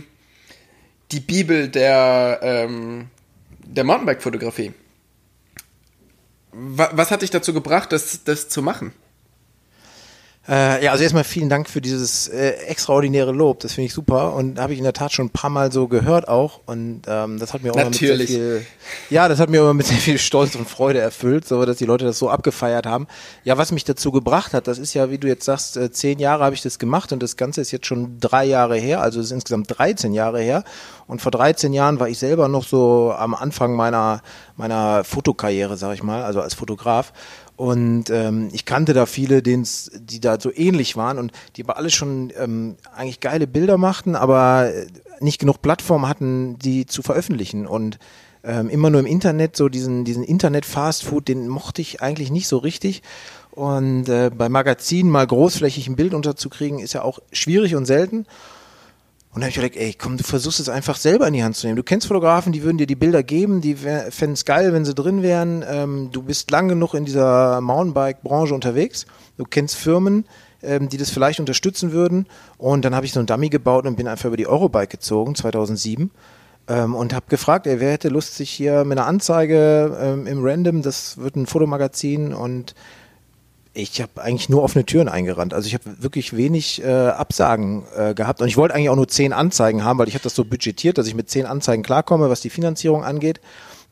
[1.11, 3.07] die Bibel der, ähm,
[3.65, 4.73] der Mountainbike-Fotografie.
[6.51, 8.93] Wa- Was hat dich dazu gebracht, das, das zu machen?
[10.49, 13.59] Äh, ja, also erstmal vielen Dank für dieses äh, extraordinäre Lob.
[13.59, 15.87] Das finde ich super und habe ich in der Tat schon ein paar Mal so
[15.87, 18.65] gehört auch und ähm, das hat mir auch immer mit sehr viel,
[19.11, 21.85] ja, das hat mir immer mit sehr viel Stolz und Freude erfüllt, so dass die
[21.85, 23.05] Leute das so abgefeiert haben.
[23.43, 26.17] Ja, was mich dazu gebracht hat, das ist ja, wie du jetzt sagst, äh, zehn
[26.17, 29.19] Jahre habe ich das gemacht und das Ganze ist jetzt schon drei Jahre her, also
[29.19, 30.63] es ist insgesamt 13 Jahre her
[31.05, 34.23] und vor 13 Jahren war ich selber noch so am Anfang meiner
[34.57, 37.13] meiner Fotokarriere, sag ich mal, also als Fotograf
[37.59, 41.75] und ähm, ich kannte da viele, denen's, die da so ähnlich waren und die aber
[41.75, 44.87] alle schon ähm, eigentlich geile Bilder machten, aber äh,
[45.19, 47.67] nicht genug Plattform hatten, die zu veröffentlichen.
[47.67, 47.99] Und
[48.45, 52.59] ähm, immer nur im Internet, so diesen, diesen Internet-Fast-Food, den mochte ich eigentlich nicht so
[52.59, 53.01] richtig.
[53.51, 58.25] Und äh, bei Magazinen mal großflächig ein Bild unterzukriegen, ist ja auch schwierig und selten.
[59.31, 61.55] Und dann habe ich gedacht, ey, komm, du versuchst es einfach selber in die Hand
[61.55, 61.77] zu nehmen.
[61.77, 64.95] Du kennst Fotografen, die würden dir die Bilder geben, die fänden es geil, wenn sie
[64.95, 65.63] drin wären.
[65.67, 69.05] Ähm, du bist lang genug in dieser Mountainbike-Branche unterwegs.
[69.37, 70.25] Du kennst Firmen,
[70.63, 72.25] ähm, die das vielleicht unterstützen würden.
[72.57, 75.35] Und dann habe ich so einen Dummy gebaut und bin einfach über die Eurobike gezogen,
[75.35, 76.09] 2007.
[76.67, 80.43] Ähm, und habe gefragt, ey, wer hätte Lust, sich hier mit einer Anzeige ähm, im
[80.43, 82.73] Random, das wird ein Fotomagazin und
[83.73, 85.53] ich habe eigentlich nur offene Türen eingerannt.
[85.53, 89.07] Also ich habe wirklich wenig äh, Absagen äh, gehabt und ich wollte eigentlich auch nur
[89.07, 92.29] zehn Anzeigen haben, weil ich habe das so budgetiert, dass ich mit zehn Anzeigen klarkomme,
[92.29, 93.39] was die Finanzierung angeht.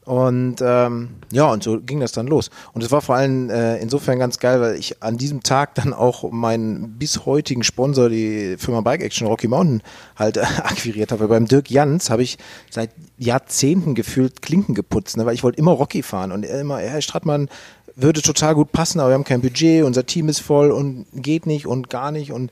[0.07, 2.49] Und ähm, ja, und so ging das dann los.
[2.71, 5.91] Und es war vor allem äh, insofern ganz geil, weil ich an diesem Tag dann
[5.93, 9.83] auch meinen bis heutigen Sponsor, die Firma Bike Action Rocky Mountain,
[10.15, 11.27] halt äh, akquiriert habe.
[11.27, 12.37] Beim Dirk Jans habe ich
[12.71, 16.77] seit Jahrzehnten gefühlt Klinken geputzt, ne, weil ich wollte immer Rocky fahren und er immer,
[16.77, 17.49] Herr Strattmann,
[17.97, 21.45] würde total gut passen, aber wir haben kein Budget, unser Team ist voll und geht
[21.45, 22.51] nicht und gar nicht und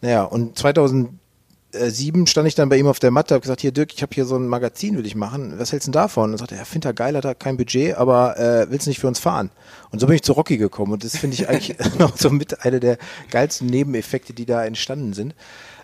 [0.00, 1.10] naja, und 2000
[1.72, 4.00] äh, sieben stand ich dann bei ihm auf der Matte, habe gesagt, hier Dirk, ich
[4.00, 5.54] habe hier so ein Magazin, will ich machen.
[5.58, 6.32] Was hältst du denn davon?
[6.32, 9.00] Und sagte er, findet er geil, hat er kein Budget, aber äh, willst du nicht
[9.00, 9.50] für uns fahren?
[9.90, 12.64] Und so bin ich zu Rocky gekommen und das finde ich eigentlich noch so mit
[12.64, 12.96] einer der
[13.30, 15.34] geilsten Nebeneffekte, die da entstanden sind.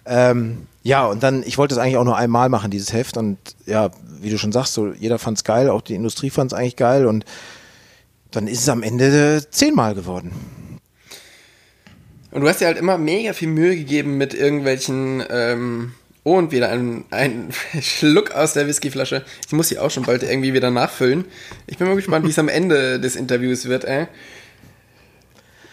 [0.07, 3.39] Ähm, ja, und dann, ich wollte es eigentlich auch nur einmal machen, dieses Heft und
[3.67, 3.91] ja,
[4.21, 7.25] wie du schon sagst, so jeder fand's geil, auch die Industrie fand's eigentlich geil und
[8.35, 10.33] dann ist es am Ende zehnmal geworden.
[12.31, 15.93] Und du hast dir halt immer mega viel Mühe gegeben mit irgendwelchen, ähm,
[16.25, 19.25] oh, und wieder ein, ein Schluck aus der Whiskyflasche.
[19.47, 21.27] Ich muss sie auch schon bald irgendwie wieder nachfüllen.
[21.69, 24.09] Ich bin mal gespannt, wie es am Ende des Interviews wird, ey.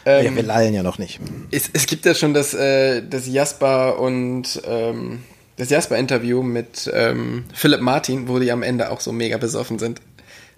[0.06, 1.20] Ähm, ja, wir lallen ja noch nicht.
[1.52, 5.24] Es, es gibt ja schon das, äh, das Jasper und ähm,
[5.58, 10.02] das Jasper-Interview mit ähm, Philipp Martin, wo die am Ende auch so mega besoffen sind.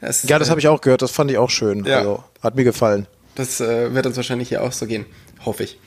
[0.06, 1.86] Das, ja, das habe ich auch gehört, das fand ich auch schön.
[1.86, 2.00] Ja.
[2.00, 3.08] Also, hat mir gefallen.
[3.36, 5.06] Das äh, wird uns wahrscheinlich hier auch so gehen.
[5.46, 5.80] Hoffe ich.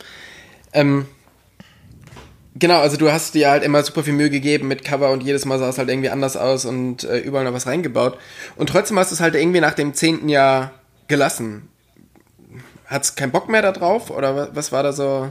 [0.72, 1.06] Ähm,
[2.54, 5.44] genau, also du hast dir halt immer super viel Mühe gegeben mit Cover und jedes
[5.44, 8.18] Mal sah es halt irgendwie anders aus und äh, überall noch was reingebaut.
[8.56, 10.72] Und trotzdem hast du es halt irgendwie nach dem zehnten Jahr
[11.08, 11.68] gelassen.
[12.86, 15.30] Hat's keinen Bock mehr da drauf oder was war da so?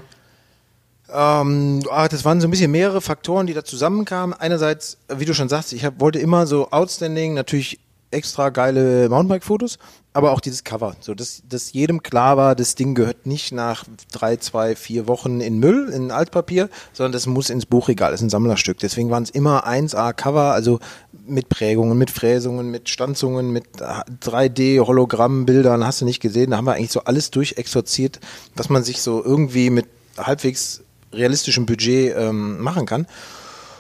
[1.12, 4.34] Ähm, ah, das waren so ein bisschen mehrere Faktoren, die da zusammenkamen.
[4.34, 7.80] Einerseits, wie du schon sagst, ich hab, wollte immer so outstanding, natürlich
[8.16, 9.78] extra geile Mountainbike-Fotos,
[10.14, 10.96] aber auch dieses Cover.
[11.02, 15.42] So, dass, dass jedem klar war, das Ding gehört nicht nach drei, zwei, vier Wochen
[15.42, 18.80] in Müll, in Altpapier, sondern das muss ins Buchregal, das ist ein Sammlerstück.
[18.80, 20.80] Deswegen waren es immer 1A-Cover, also
[21.28, 26.52] mit Prägungen, mit Fräsungen, mit Stanzungen, mit 3D-Hologrammbildern, hast du nicht gesehen.
[26.52, 28.20] Da haben wir eigentlich so alles durchexorziert,
[28.56, 33.08] was man sich so irgendwie mit halbwegs realistischem Budget ähm, machen kann.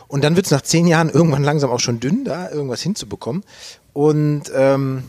[0.08, 3.44] Und dann wird es nach zehn Jahren irgendwann langsam auch schon dünn, da irgendwas hinzubekommen.
[3.96, 5.04] Und ähm,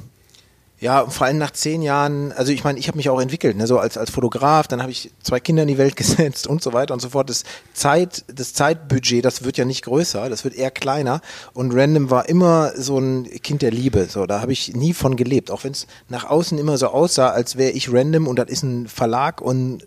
[0.79, 3.67] ja, vor allem nach zehn Jahren, also ich meine, ich habe mich auch entwickelt, ne,
[3.67, 6.73] so als, als Fotograf, dann habe ich zwei Kinder in die Welt gesetzt und so
[6.73, 7.29] weiter und so fort.
[7.29, 7.43] Das
[7.75, 11.21] Zeit, das Zeitbudget, das wird ja nicht größer, das wird eher kleiner.
[11.53, 14.07] Und Random war immer so ein Kind der Liebe.
[14.09, 15.51] So, da habe ich nie von gelebt.
[15.51, 18.63] Auch wenn es nach außen immer so aussah, als wäre ich Random und das ist
[18.63, 19.85] ein Verlag und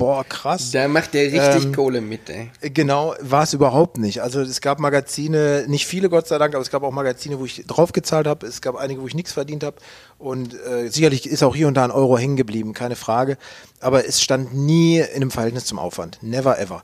[0.00, 0.70] boah, krass.
[0.70, 2.50] Da macht der richtig ähm, Kohle mit, ey.
[2.72, 4.22] Genau, war es überhaupt nicht.
[4.22, 7.44] Also es gab Magazine, nicht viele Gott sei Dank, aber es gab auch Magazine, wo
[7.44, 8.46] ich draufgezahlt habe.
[8.46, 9.76] Es gab einige, wo ich nichts verdient habe.
[10.18, 13.36] Und äh, sicherlich ist auch hier und da ein Euro hängen geblieben, keine Frage.
[13.78, 16.18] Aber es stand nie in einem Verhältnis zum Aufwand.
[16.22, 16.82] Never ever.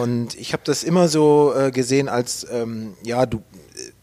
[0.00, 3.42] Und ich habe das immer so äh, gesehen als, ähm, ja, du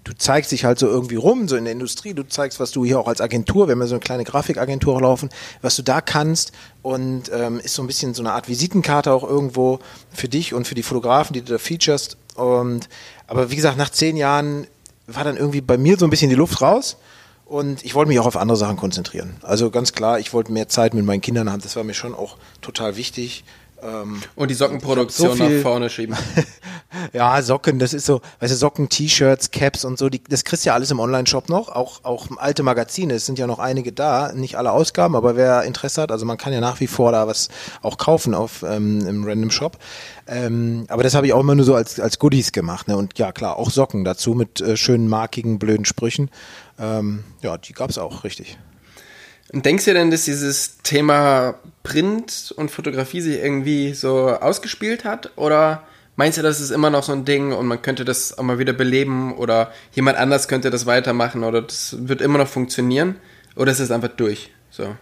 [0.10, 2.84] du zeigst dich halt so irgendwie rum, so in der Industrie, du zeigst, was du
[2.84, 5.30] hier auch als Agentur, wir haben ja so eine kleine Grafikagentur laufen,
[5.62, 9.24] was du da kannst und ähm, ist so ein bisschen so eine Art Visitenkarte auch
[9.24, 9.80] irgendwo
[10.12, 12.17] für dich und für die Fotografen, die du da featurest.
[12.34, 12.89] Und
[13.28, 14.65] aber wie gesagt, nach zehn Jahren
[15.06, 16.98] war dann irgendwie bei mir so ein bisschen die Luft raus.
[17.45, 19.38] Und ich wollte mich auch auf andere Sachen konzentrieren.
[19.41, 21.62] Also ganz klar, ich wollte mehr Zeit mit meinen Kindern haben.
[21.62, 23.43] Das war mir schon auch total wichtig.
[23.82, 26.15] Ähm, und die Sockenproduktion so nach vorne schieben.
[27.13, 30.65] ja, Socken, das ist so, weißt du, Socken, T-Shirts, Caps und so, die, das kriegst
[30.65, 33.92] du ja alles im Online-Shop noch, auch, auch alte Magazine, es sind ja noch einige
[33.92, 37.12] da, nicht alle Ausgaben, aber wer Interesse hat, also man kann ja nach wie vor
[37.12, 37.50] da was
[37.82, 39.78] auch kaufen auf ähm, im Random Shop.
[40.28, 42.96] Ähm, aber das habe ich auch immer nur so als, als Goodies gemacht, ne?
[42.96, 46.30] Und ja, klar, auch Socken dazu mit äh, schönen, markigen, blöden Sprüchen.
[46.80, 48.58] Ähm, ja, die gab's auch, richtig.
[49.52, 55.32] Und denkst du denn, dass dieses Thema Print und Fotografie sich irgendwie so ausgespielt hat?
[55.38, 55.84] Oder
[56.16, 58.60] meinst du, das ist immer noch so ein Ding und man könnte das auch mal
[58.60, 63.16] wieder beleben oder jemand anders könnte das weitermachen oder das wird immer noch funktionieren?
[63.56, 64.52] Oder ist es einfach durch?
[64.70, 64.96] So.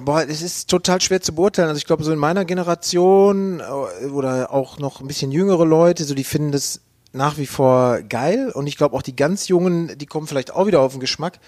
[0.00, 1.68] Boah, es ist total schwer zu beurteilen.
[1.68, 6.04] Also ich glaube, so in meiner Generation äh, oder auch noch ein bisschen jüngere Leute,
[6.04, 6.80] so die finden das
[7.12, 8.50] nach wie vor geil.
[8.52, 11.38] Und ich glaube auch die ganz Jungen, die kommen vielleicht auch wieder auf den Geschmack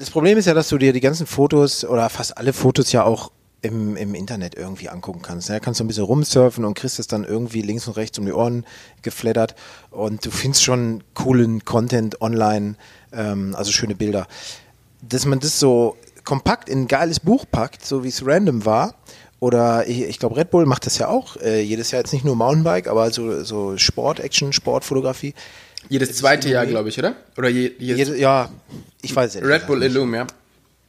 [0.00, 3.04] das Problem ist ja, dass du dir die ganzen Fotos oder fast alle Fotos ja
[3.04, 5.50] auch im, im Internet irgendwie angucken kannst.
[5.50, 8.24] Ja, kannst du ein bisschen rumsurfen und kriegst es dann irgendwie links und rechts um
[8.24, 8.64] die Ohren
[9.02, 9.54] geflattert
[9.90, 12.76] und du findest schon coolen Content online,
[13.12, 14.26] ähm, also schöne Bilder.
[15.02, 18.94] Dass man das so kompakt in ein geiles Buch packt, so wie es random war,
[19.38, 22.24] oder ich, ich glaube, Red Bull macht das ja auch äh, jedes Jahr jetzt nicht
[22.24, 25.34] nur Mountainbike, aber so, so Sport, Action, Sportfotografie.
[25.88, 27.16] Jedes zweite Jahr, glaube ich, oder?
[27.36, 28.50] Oder je, jedes Jede, ja,
[29.02, 29.50] ich weiß es nicht.
[29.50, 30.26] Red Bull Illum, ja.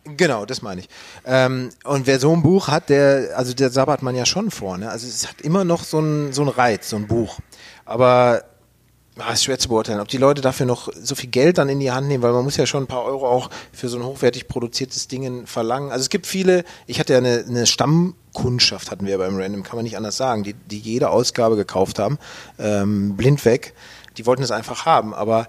[0.04, 0.90] Genau, das meine ich.
[1.26, 4.78] Ähm, und wer so ein Buch hat, der, also der sabbert man ja schon vor.
[4.78, 4.90] Ne?
[4.90, 7.40] Also es hat immer noch so einen so Reiz, so ein Buch.
[7.86, 8.44] Aber
[9.20, 11.82] Ah, ist schwer zu beurteilen, ob die Leute dafür noch so viel Geld dann in
[11.82, 14.06] die Hand nehmen, weil man muss ja schon ein paar Euro auch für so ein
[14.06, 15.92] hochwertig produziertes Ding verlangen.
[15.92, 19.76] Also es gibt viele, ich hatte ja eine, eine Stammkundschaft, hatten wir beim Random, kann
[19.76, 22.20] man nicht anders sagen, die, die jede Ausgabe gekauft haben,
[22.58, 23.74] ähm, blind weg.
[24.18, 25.48] Die wollten es einfach haben, aber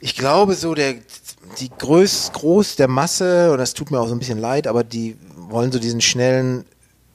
[0.00, 0.96] ich glaube so der
[1.58, 4.84] die Größ, groß der Masse, und das tut mir auch so ein bisschen leid, aber
[4.84, 6.64] die wollen so diesen schnellen,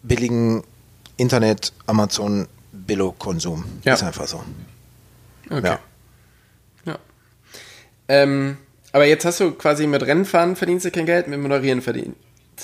[0.04, 0.64] billigen
[1.18, 3.66] Internet, Amazon, Billo-Konsum.
[3.84, 3.94] Ja.
[3.94, 4.44] Ist einfach so.
[5.50, 5.66] Okay.
[5.66, 5.80] Ja.
[6.86, 7.00] Ja.
[8.08, 8.58] Ähm,
[8.92, 12.16] aber jetzt hast du quasi mit Rennfahren verdienst du kein Geld, mit Moderieren verdienst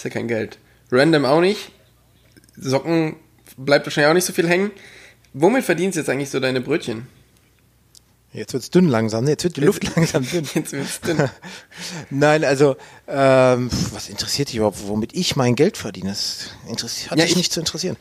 [0.03, 0.57] du kein Geld.
[0.91, 1.71] Random auch nicht.
[2.55, 3.15] Socken
[3.57, 4.71] bleibt wahrscheinlich auch nicht so viel hängen.
[5.33, 7.07] Womit verdienst du jetzt eigentlich so deine Brötchen?
[8.33, 9.29] Jetzt wird's dünn langsam, ne?
[9.31, 10.43] jetzt wird die Luft langsam dünn.
[10.55, 11.29] Jetzt wird's dünn.
[12.09, 12.75] Nein, also
[13.07, 16.09] ähm, was interessiert dich überhaupt, womit ich mein Geld verdiene?
[16.09, 17.95] Das interessiert, hat Ja, dich ich- nicht zu interessieren.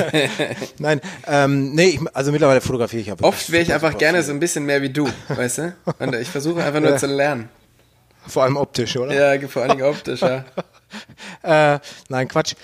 [0.78, 3.26] Nein, ähm, nee, ich, also mittlerweile fotografiere ich aber.
[3.26, 5.74] Oft wäre ich einfach gerne so ein bisschen mehr wie du, weißt du?
[5.98, 6.96] Und ich versuche einfach nur Ja.
[6.98, 7.48] zu lernen.
[8.26, 9.34] Vor allem optisch, oder?
[9.34, 10.44] Ja, vor allen Dingen optisch, ja.
[11.42, 12.54] Äh, nein, Quatsch.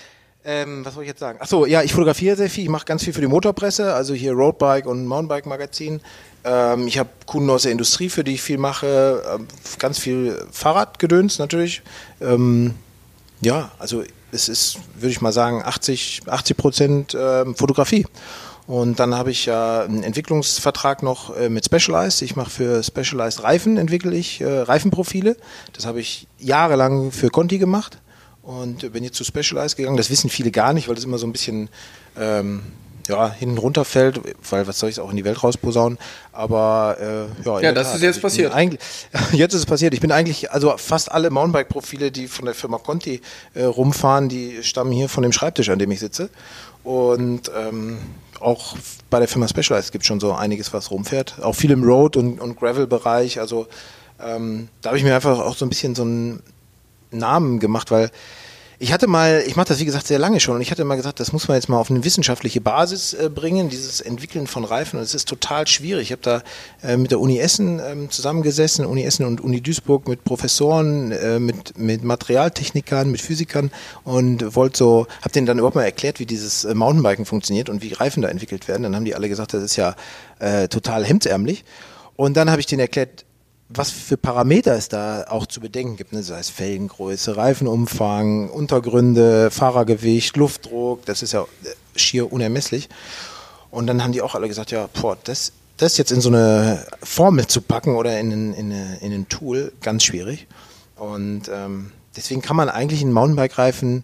[0.43, 1.39] Ähm, was soll ich jetzt sagen?
[1.39, 2.63] Achso, ja, ich fotografiere sehr viel.
[2.63, 6.01] Ich mache ganz viel für die Motorpresse, also hier Roadbike und Mountainbike-Magazin.
[6.43, 9.23] Ähm, ich habe Kunden aus der Industrie, für die ich viel mache.
[9.35, 9.47] Ähm,
[9.79, 11.81] ganz viel Fahrradgedöns natürlich.
[12.19, 12.75] Ähm,
[13.41, 18.05] ja, also es ist, würde ich mal sagen, 80, 80 Prozent ähm, Fotografie.
[18.67, 22.21] Und dann habe ich ja einen Entwicklungsvertrag noch äh, mit Specialized.
[22.21, 25.35] Ich mache für Specialized Reifen, entwickle ich äh, Reifenprofile.
[25.73, 27.97] Das habe ich jahrelang für Conti gemacht
[28.43, 29.97] und äh, bin jetzt zu Specialized gegangen.
[29.97, 31.69] Das wissen viele gar nicht, weil das immer so ein bisschen
[32.17, 32.61] ähm,
[33.07, 35.97] ja, hinten runterfällt, weil was soll ich es auch in die Welt rausposaunen.
[36.31, 37.95] Aber äh, ja, Ja, das Tat.
[37.97, 38.53] ist jetzt ich bin passiert.
[39.33, 39.93] Jetzt ist es passiert.
[39.93, 43.21] Ich bin eigentlich, also fast alle Mountainbike-Profile, die von der Firma Conti
[43.53, 46.29] äh, rumfahren, die stammen hier von dem Schreibtisch, an dem ich sitze.
[46.83, 47.97] Und ähm,
[48.39, 48.75] auch
[49.09, 51.35] bei der Firma Specialized gibt es schon so einiges, was rumfährt.
[51.41, 53.39] Auch viel im Road- und, und Gravel-Bereich.
[53.39, 53.67] Also
[54.23, 56.41] ähm, da habe ich mir einfach auch so ein bisschen so einen
[57.11, 58.09] Namen gemacht, weil
[58.81, 60.95] ich hatte mal, ich mache das wie gesagt sehr lange schon und ich hatte mal
[60.95, 64.65] gesagt, das muss man jetzt mal auf eine wissenschaftliche Basis äh, bringen, dieses Entwickeln von
[64.65, 66.07] Reifen und es ist total schwierig.
[66.07, 66.41] Ich habe da
[66.81, 71.37] äh, mit der Uni Essen ähm, zusammengesessen, Uni Essen und Uni Duisburg mit Professoren, äh,
[71.37, 73.69] mit, mit Materialtechnikern, mit Physikern
[74.03, 77.83] und wollte so, habe denen dann überhaupt mal erklärt, wie dieses äh, Mountainbiken funktioniert und
[77.83, 78.81] wie Reifen da entwickelt werden.
[78.81, 79.95] Dann haben die alle gesagt, das ist ja
[80.39, 81.65] äh, total hemdsärmlich.
[82.15, 83.25] Und dann habe ich denen erklärt,
[83.73, 86.23] was für Parameter es da auch zu bedenken gibt, ne?
[86.23, 92.89] sei es Felgengröße, Reifenumfang, Untergründe, Fahrergewicht, Luftdruck, das ist ja äh, schier unermesslich.
[93.69, 96.85] Und dann haben die auch alle gesagt, ja, boah, das, das jetzt in so eine
[97.01, 100.47] Formel zu packen oder in, in, eine, in ein Tool, ganz schwierig.
[100.97, 104.03] Und ähm, deswegen kann man eigentlich einen Mountainbike-Reifen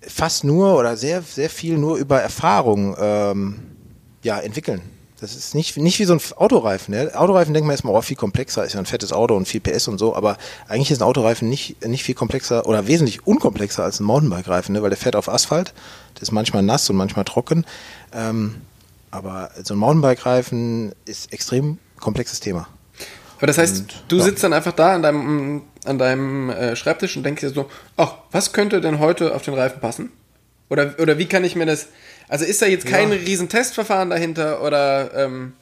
[0.00, 3.62] fast nur oder sehr, sehr viel nur über Erfahrung ähm,
[4.22, 4.82] ja, entwickeln.
[5.24, 6.94] Das ist nicht, nicht wie so ein Autoreifen.
[6.94, 7.10] Ne?
[7.14, 9.88] Autoreifen denkt man erstmal, oh, viel komplexer, ist ja ein fettes Auto und viel PS
[9.88, 10.36] und so, aber
[10.68, 14.82] eigentlich ist ein Autoreifen nicht, nicht viel komplexer oder wesentlich unkomplexer als ein Mountainbike-Reifen, ne?
[14.82, 15.72] weil der fährt auf Asphalt,
[16.12, 17.64] das ist manchmal nass und manchmal trocken.
[18.12, 18.56] Ähm,
[19.10, 22.68] aber so ein Mountainbike-Reifen ist extrem komplexes Thema.
[23.38, 24.24] Aber das heißt, Und, du ja.
[24.24, 28.16] sitzt dann einfach da an deinem, an deinem äh, Schreibtisch und denkst dir so, ach,
[28.30, 30.12] was könnte denn heute auf den Reifen passen?
[30.70, 31.88] Oder, oder wie kann ich mir das.
[32.28, 33.18] Also ist da jetzt kein Ja.
[33.18, 35.52] riesen Testverfahren dahinter oder ähm,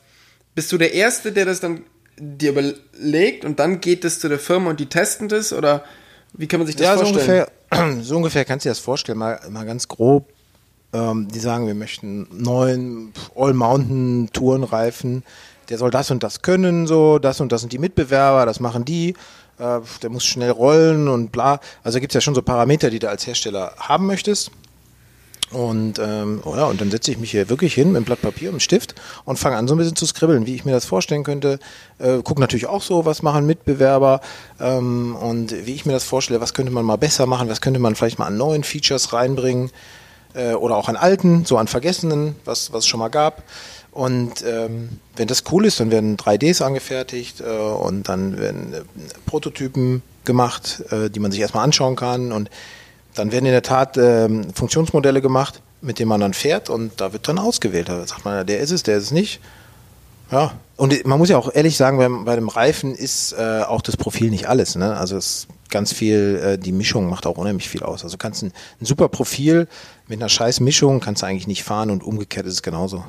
[0.55, 1.85] bist du der Erste, der das dann
[2.17, 5.53] dir überlegt und dann geht es zu der Firma und die testen das?
[5.53, 5.85] Oder
[6.35, 7.47] wie kann man sich das ja, so vorstellen?
[7.71, 10.29] ungefähr, so ungefähr kannst du dir das vorstellen, mal, mal ganz grob.
[10.95, 15.25] Ähm, die sagen, wir möchten neuen All-Mountain-Tourenreifen.
[15.69, 18.85] Der soll das und das können, so, das und das sind die Mitbewerber, das machen
[18.85, 19.15] die.
[19.59, 21.61] Äh, der muss schnell rollen und bla.
[21.83, 24.51] Also gibt es ja schon so Parameter, die du als Hersteller haben möchtest.
[25.53, 28.23] Und, ähm, oh ja, und dann setze ich mich hier wirklich hin mit einem Blatt
[28.23, 30.73] Papier und einem Stift und fange an, so ein bisschen zu skribbeln, wie ich mir
[30.73, 31.59] das vorstellen könnte.
[31.99, 34.21] Äh, guck natürlich auch so, was machen Mitbewerber
[34.61, 37.81] ähm, und wie ich mir das vorstelle, was könnte man mal besser machen, was könnte
[37.81, 39.71] man vielleicht mal an neuen Features reinbringen
[40.35, 43.43] äh, oder auch an alten, so an vergessenen, was, was es schon mal gab.
[43.91, 48.81] Und ähm, wenn das cool ist, dann werden 3Ds angefertigt äh, und dann werden äh,
[49.27, 52.49] Prototypen gemacht, äh, die man sich erstmal anschauen kann und
[53.15, 57.13] dann werden in der Tat ähm, Funktionsmodelle gemacht, mit denen man dann fährt und da
[57.13, 57.89] wird dann ausgewählt.
[57.89, 59.41] Da sagt man, der ist es, der ist es nicht.
[60.31, 63.83] Ja, und man muss ja auch ehrlich sagen, beim, bei dem Reifen ist äh, auch
[63.83, 64.77] das Profil nicht alles.
[64.77, 64.97] Ne?
[64.97, 68.03] Also es ist ganz viel, äh, die Mischung macht auch unheimlich viel aus.
[68.03, 69.69] Also kannst ein, ein super Profil
[70.09, 73.05] mit einer scheiß Mischung kannst du eigentlich nicht fahren und umgekehrt ist es genauso.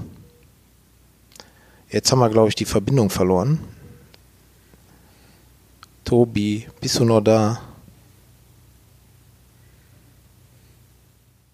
[1.89, 3.59] Jetzt haben wir, glaube ich, die Verbindung verloren.
[6.03, 7.61] Tobi, bist du noch da?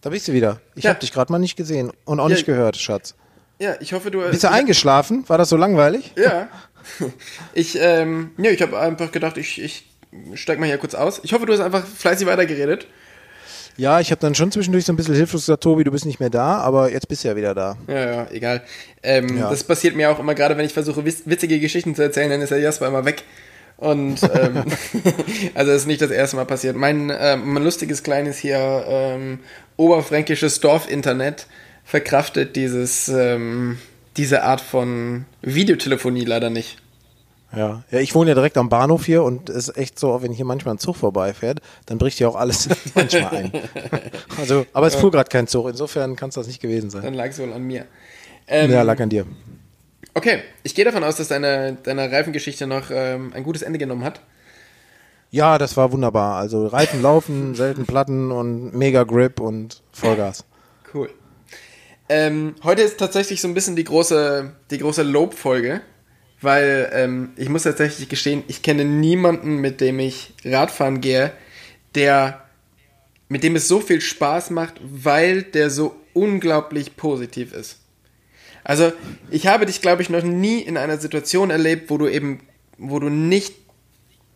[0.02, 0.62] Da bist du wieder.
[0.76, 0.92] Ich Ja.
[0.92, 2.36] habe dich gerade mal nicht gesehen und auch Ja.
[2.36, 3.16] nicht gehört, Schatz.
[3.60, 4.22] Ja, ich hoffe, du.
[4.30, 5.26] Bist du eingeschlafen?
[5.28, 6.14] War das so langweilig?
[6.16, 6.48] Ja.
[7.54, 9.86] Ich, ähm, ja, ich habe einfach gedacht, ich, ich
[10.36, 11.20] steig mal hier kurz aus.
[11.24, 12.88] Ich hoffe, du hast einfach fleißig weitergeredet.
[13.76, 16.20] Ja, ich habe dann schon zwischendurch so ein bisschen hilflos gesagt, Tobi, du bist nicht
[16.20, 17.78] mehr da, aber jetzt bist du ja wieder da.
[17.88, 18.64] Ja, ja, egal.
[19.04, 19.50] Ähm, Ja.
[19.50, 22.42] Das passiert mir auch immer, gerade wenn ich versuche, witz- witzige Geschichten zu erzählen, dann
[22.42, 23.24] ist der Jasper immer weg.
[23.80, 24.63] Und ähm,
[25.56, 26.76] also ist nicht das erste Mal passiert.
[26.76, 29.39] Mein, ähm, mein lustiges kleines hier ähm,
[29.78, 31.48] oberfränkisches Dorfinternet
[31.86, 33.78] verkraftet dieses ähm,
[34.18, 36.78] diese Art von Videotelefonie leider nicht.
[37.56, 37.84] Ja.
[37.89, 40.46] ja, ich wohne ja direkt am Bahnhof hier und es ist echt so, wenn hier
[40.46, 43.52] manchmal ein Zug vorbeifährt, dann bricht ja auch alles manchmal ein.
[44.38, 47.02] Also, aber es fuhr gerade kein Zug, insofern kann es das nicht gewesen sein.
[47.02, 47.86] Dann lag es wohl an mir.
[48.48, 49.26] Ähm, Ja, lag an dir.
[50.13, 54.04] Okay, ich gehe davon aus, dass deine, deine Reifengeschichte noch ähm, ein gutes Ende genommen
[54.04, 54.22] hat.
[55.32, 56.38] Ja, das war wunderbar.
[56.38, 60.45] Also Reifen laufen, selten Platten und mega Grip und Vollgas.
[60.93, 61.10] Cool.
[62.10, 65.82] Ähm, heute ist tatsächlich so ein bisschen die große, die große Lobfolge,
[66.41, 71.32] weil ähm, ich muss tatsächlich gestehen, ich kenne niemanden, mit dem ich Radfahren gehe,
[71.93, 72.45] der
[73.28, 77.78] mit dem es so viel Spaß macht, weil der so unglaublich positiv ist.
[78.69, 78.93] Also,
[79.32, 82.41] ich habe dich, glaube ich, noch nie in einer Situation erlebt, wo du eben,
[82.77, 83.55] wo du nicht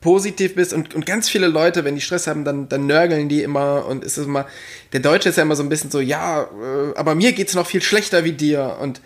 [0.01, 3.43] positiv bist und, und ganz viele Leute, wenn die Stress haben, dann, dann nörgeln die
[3.43, 4.47] immer und ist es immer,
[4.91, 7.67] der Deutsche ist ja immer so ein bisschen so, ja, äh, aber mir geht's noch
[7.67, 9.01] viel schlechter wie dir und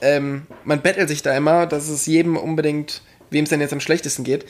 [0.00, 3.80] ähm, man bettelt sich da immer, dass es jedem unbedingt, wem es denn jetzt am
[3.80, 4.46] schlechtesten geht.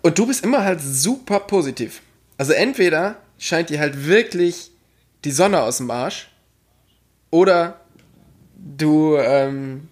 [0.00, 2.00] Und du bist immer halt super positiv.
[2.38, 4.70] Also entweder scheint dir halt wirklich
[5.26, 6.30] die Sonne aus dem Arsch
[7.30, 7.78] oder
[8.58, 9.88] du, ähm,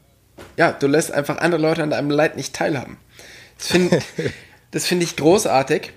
[0.57, 2.99] ja, du lässt einfach andere Leute an deinem Leid nicht teilhaben.
[3.59, 4.01] Das finde
[4.73, 5.93] find ich großartig.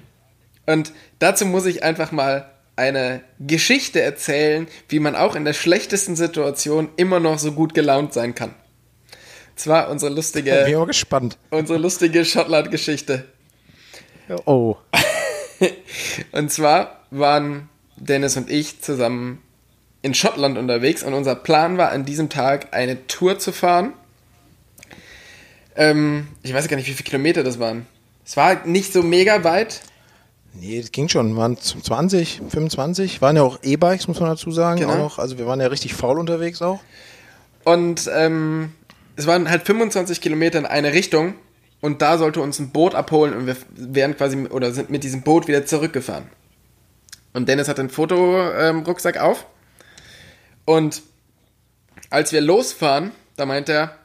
[0.65, 6.15] Und dazu muss ich einfach mal eine Geschichte erzählen, wie man auch in der schlechtesten
[6.15, 8.51] Situation immer noch so gut gelaunt sein kann.
[8.51, 11.37] Und zwar unsere Bin lustige, ich auch gespannt.
[11.49, 13.25] unsere lustige Schottland-Geschichte.
[14.45, 14.77] Oh.
[16.31, 19.41] Und zwar waren Dennis und ich zusammen
[20.01, 23.93] in Schottland unterwegs und unser Plan war, an diesem Tag eine Tour zu fahren.
[25.75, 27.85] Ähm, ich weiß gar nicht, wie viele Kilometer das waren.
[28.25, 29.81] Es war nicht so mega weit.
[30.53, 31.35] Nee, das ging schon.
[31.35, 33.21] Waren 20, 25.
[33.21, 34.79] Waren ja auch E-Bikes, muss man dazu sagen.
[34.79, 34.93] Genau.
[34.93, 35.19] Auch noch.
[35.19, 36.79] Also wir waren ja richtig faul unterwegs auch.
[37.63, 38.73] Und ähm,
[39.15, 41.35] es waren halt 25 Kilometer in eine Richtung.
[41.81, 45.21] Und da sollte uns ein Boot abholen und wir wären quasi oder sind mit diesem
[45.21, 46.25] Boot wieder zurückgefahren.
[47.33, 49.45] Und Dennis hat einen Fotorucksack auf.
[50.65, 51.01] Und
[52.09, 53.95] als wir losfahren, da meint er,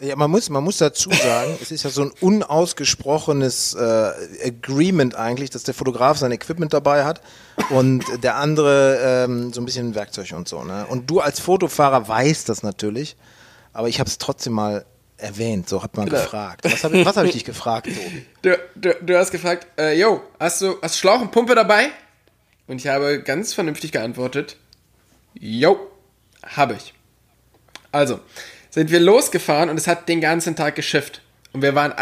[0.00, 4.10] Ja, man muss, man muss dazu sagen, es ist ja so ein unausgesprochenes äh,
[4.46, 7.20] Agreement eigentlich, dass der Fotograf sein Equipment dabei hat
[7.68, 10.64] und der andere ähm, so ein bisschen Werkzeug und so.
[10.64, 10.86] Ne?
[10.88, 13.16] Und du als Fotofahrer weißt das natürlich,
[13.74, 14.86] aber ich habe es trotzdem mal
[15.18, 16.18] erwähnt, so hat man Genau.
[16.22, 16.64] gefragt.
[16.64, 18.26] Was habe ich, was hab ich dich gefragt, Tobi?
[18.42, 21.88] Du, du, du hast gefragt, äh, yo, hast du hast Schlauch und Pumpe dabei?
[22.66, 24.56] Und ich habe ganz vernünftig geantwortet,
[25.34, 25.90] yo,
[26.42, 26.94] habe ich.
[27.92, 28.20] Also,
[28.70, 31.22] sind wir losgefahren und es hat den ganzen Tag geschifft.
[31.52, 31.92] Und wir waren,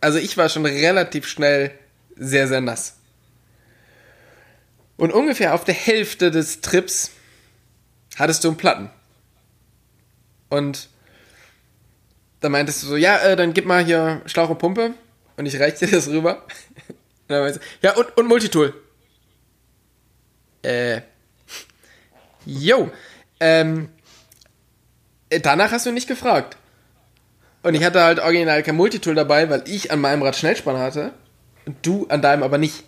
[0.00, 1.72] also ich war schon relativ schnell
[2.16, 2.96] sehr, sehr nass.
[4.96, 7.10] Und ungefähr auf der Hälfte des Trips
[8.16, 8.90] hattest du einen Platten.
[10.50, 10.90] Und
[12.40, 14.94] da meintest du so, ja, äh, dann gib mal hier Schlauch und Pumpe.
[15.36, 16.46] Und ich reich dir das rüber.
[16.88, 18.74] Und dann meinte sie, ja, und, und Multitool.
[20.62, 21.02] Äh.
[22.46, 22.90] Jo.
[23.40, 23.88] Ähm.
[25.30, 26.56] äh, Danach hast du nicht gefragt.
[27.62, 31.12] Und ich hatte halt original kein Multitool dabei, weil ich an meinem Rad Schnellspann hatte.
[31.64, 32.84] Und du an deinem aber nicht.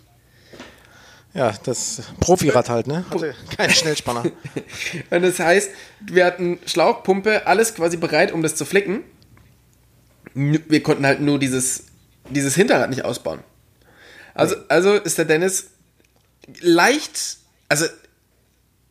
[1.33, 3.05] Ja, das Profirad halt, ne?
[3.09, 4.23] Hatte kein Schnellspanner.
[5.09, 9.03] Und das heißt, wir hatten Schlauchpumpe, alles quasi bereit, um das zu flicken.
[10.33, 11.85] Wir konnten halt nur dieses,
[12.29, 13.39] dieses Hinterrad nicht ausbauen.
[14.33, 15.71] Also, also ist der Dennis
[16.59, 17.37] leicht,
[17.69, 17.85] also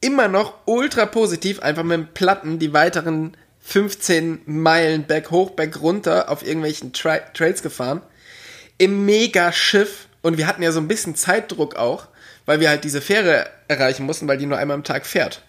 [0.04, 6.44] immer noch ultra positiv, einfach mit dem Platten die weiteren 15 Meilen berghoch, bergunter auf
[6.46, 8.02] irgendwelchen Tra Trails gefahren.
[8.76, 10.08] Im Megaschiff.
[10.20, 12.06] Und wir hatten ja so ein bisschen Zeitdruck auch,
[12.44, 15.42] weil wir halt diese Fähre erreichen mussten, weil die nur einmal am Tag fährt.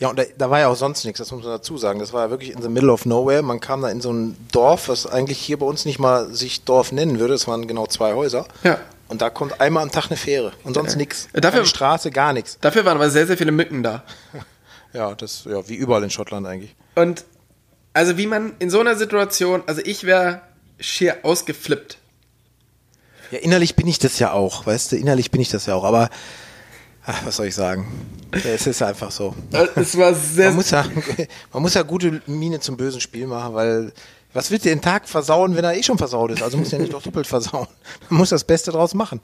[0.00, 1.98] Ja, und da, da war ja auch sonst nichts, das muss man dazu sagen.
[2.00, 3.42] Das war ja wirklich in the middle of nowhere.
[3.42, 6.64] Man kam da in so ein Dorf, was eigentlich hier bei uns nicht mal sich
[6.64, 7.34] Dorf nennen würde.
[7.34, 8.46] Es waren genau zwei Häuser.
[8.64, 8.78] Ja.
[9.08, 11.28] Und da kommt einmal am Tag eine Fähre und sonst nix.
[11.32, 12.58] Ja, dafür- Keine Straße, gar nichts.
[12.60, 14.04] Dafür waren aber sehr, sehr viele Mücken da.
[14.94, 16.74] Ja, das, ja, wie überall in Schottland eigentlich.
[16.94, 17.26] Und
[17.92, 20.40] also wie man in so einer Situation, also ich wäre
[20.80, 21.98] schier ausgeflippt.
[23.30, 25.84] Ja, innerlich bin ich das ja auch, weißt du, innerlich bin ich das ja auch,
[25.84, 26.08] aber
[27.10, 27.86] Ach, was soll ich sagen?
[28.32, 29.34] Es ist einfach so.
[29.76, 30.48] Es war sehr.
[30.48, 30.84] Man muss ja,
[31.52, 33.92] man muss ja gute Miene zum bösen Spiel machen, weil
[34.34, 36.42] was wird dir den Tag versauen, wenn er eh schon versaut ist?
[36.42, 37.66] Also muss er nicht doch doppelt versauen.
[38.10, 39.20] Man muss das Beste draus machen.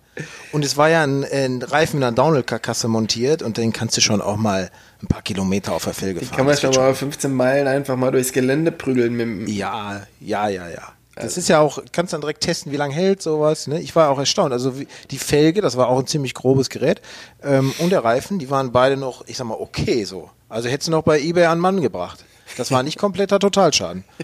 [0.52, 4.00] Und es war ja ein, ein Reifen mit einer Downhill-Karkasse montiert und den kannst du
[4.00, 4.70] schon auch mal
[5.02, 6.36] ein paar Kilometer auf der Felge fahren.
[6.36, 9.46] kann man schon mal 15 Meilen einfach mal durchs Gelände prügeln mit dem.
[9.46, 10.92] Ja, ja, ja, ja.
[11.16, 13.68] Das ist ja auch, kannst dann direkt testen, wie lange hält sowas.
[13.68, 13.80] Ne?
[13.80, 14.52] Ich war auch erstaunt.
[14.52, 17.00] Also wie, die Felge, das war auch ein ziemlich grobes Gerät.
[17.42, 20.30] Ähm, und der Reifen, die waren beide noch, ich sag mal, okay so.
[20.48, 22.24] Also hättest du noch bei Ebay an Mann gebracht.
[22.57, 24.05] Das war nicht kompletter Totalschaden.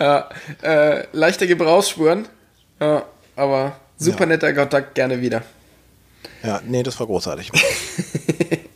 [0.00, 0.28] Ja,
[0.62, 2.26] äh, leichte Gebrauchsspuren.
[2.80, 3.04] Ja,
[3.36, 4.26] aber super Ja.
[4.26, 5.42] netter Kontakt, gerne wieder.
[6.42, 7.52] Ja, nee, das war großartig.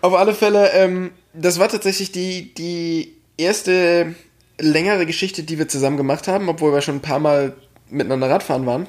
[0.00, 4.14] Auf alle Fälle, ähm, das war tatsächlich die, die erste
[4.60, 7.54] längere Geschichte, die wir zusammen gemacht haben, obwohl wir schon ein paar Mal
[7.90, 8.86] miteinander Radfahren waren.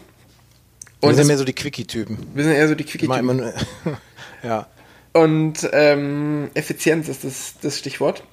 [1.01, 2.17] Und wir sind mehr so die Quickie-Typen.
[2.35, 3.41] wir sind eher so die Quickie-Typen.
[4.43, 4.67] ja,
[5.13, 8.23] Und ähm, Effizienz ist das, das Stichwort.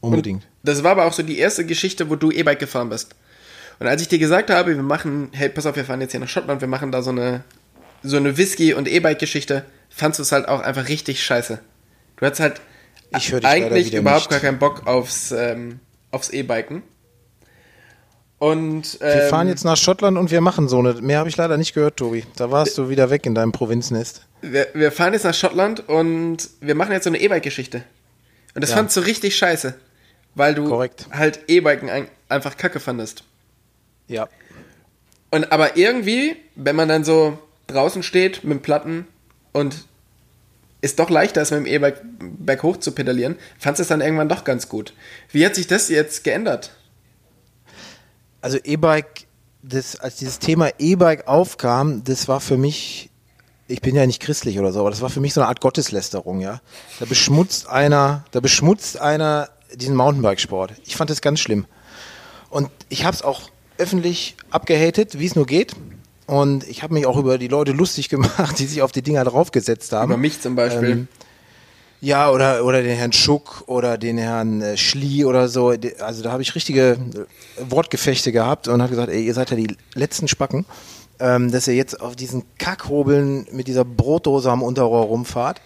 [0.00, 0.46] unbedingt.
[0.62, 3.14] Das war aber auch so die erste Geschichte, wo du E-Bike gefahren bist.
[3.80, 6.20] Und als ich dir gesagt habe, wir machen, hey, pass auf, wir fahren jetzt hier
[6.20, 7.44] nach Schottland, wir machen da so eine,
[8.02, 11.60] so eine Whisky- und E-Bike-Geschichte, fandst du es halt auch einfach richtig scheiße.
[12.16, 12.60] Du hattest halt
[13.44, 14.30] eigentlich überhaupt nicht.
[14.30, 15.80] gar keinen Bock aufs, ähm,
[16.10, 16.82] aufs E-Biken.
[18.38, 20.94] Und ähm, Wir fahren jetzt nach Schottland und wir machen so eine.
[20.94, 22.24] Mehr habe ich leider nicht gehört, Tobi.
[22.36, 24.27] Da warst du wieder weg in deinem Provinznest.
[24.42, 27.82] Wir, wir fahren jetzt nach Schottland und wir machen jetzt so eine E-Bike-Geschichte.
[28.54, 28.76] Und das Ja.
[28.76, 29.74] fandst du richtig scheiße,
[30.34, 31.06] weil du Korrekt.
[31.12, 33.24] halt E-Biken ein, einfach kacke fandest.
[34.06, 34.28] Ja.
[35.30, 39.06] Und aber irgendwie, wenn man dann so draußen steht mit dem Platten
[39.52, 39.84] und
[40.80, 44.28] ist doch leichter, als mit dem E-Bike berghoch zu pedalieren, fandst du es dann irgendwann
[44.28, 44.94] doch ganz gut.
[45.32, 46.70] Wie hat sich das jetzt geändert?
[48.40, 49.26] Also E-Bike,
[49.62, 53.10] das, als dieses Thema E-Bike aufkam, das war für mich,
[53.68, 55.60] ich bin ja nicht christlich oder so, aber das war für mich so eine Art
[55.60, 56.60] Gotteslästerung, ja.
[56.98, 60.72] Da beschmutzt einer, da beschmutzt einer diesen Mountainbikesport.
[60.86, 61.66] Ich fand das ganz schlimm.
[62.48, 63.42] Und ich habe es auch
[63.76, 65.74] öffentlich abgehatet, wie es nur geht.
[66.26, 69.24] Und ich habe mich auch über die Leute lustig gemacht, die sich auf die Dinger
[69.24, 70.12] draufgesetzt haben.
[70.12, 70.90] Über mich zum Beispiel.
[70.90, 71.08] Ähm,
[72.00, 75.74] ja, oder, oder den Herrn Schuck oder den Herrn äh, Schlie oder so.
[75.98, 79.56] Also da habe ich richtige äh, Wortgefechte gehabt und habe gesagt, ey, ihr seid ja
[79.56, 80.64] die letzten Spacken,
[81.20, 85.60] ähm, dass ihr jetzt auf diesen Kackhobeln mit dieser Brotdose am Unterrohr rumfahrt.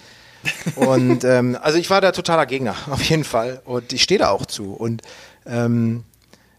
[0.76, 3.60] Und ähm, also ich war da totaler Gegner, auf jeden Fall.
[3.64, 4.72] Und ich stehe da auch zu.
[4.72, 5.02] Und
[5.46, 6.04] ähm,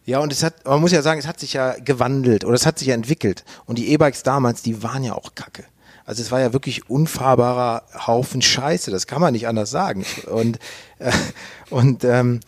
[0.05, 2.65] ja, und es hat, man muss ja sagen, es hat sich ja gewandelt oder es
[2.65, 3.45] hat sich ja entwickelt.
[3.65, 5.63] Und die E-Bikes damals, die waren ja auch kacke.
[6.05, 10.05] Also es war ja wirklich unfahrbarer Haufen Scheiße, das kann man nicht anders sagen.
[10.29, 10.59] Und,
[10.99, 11.11] äh,
[11.69, 12.41] und ähm,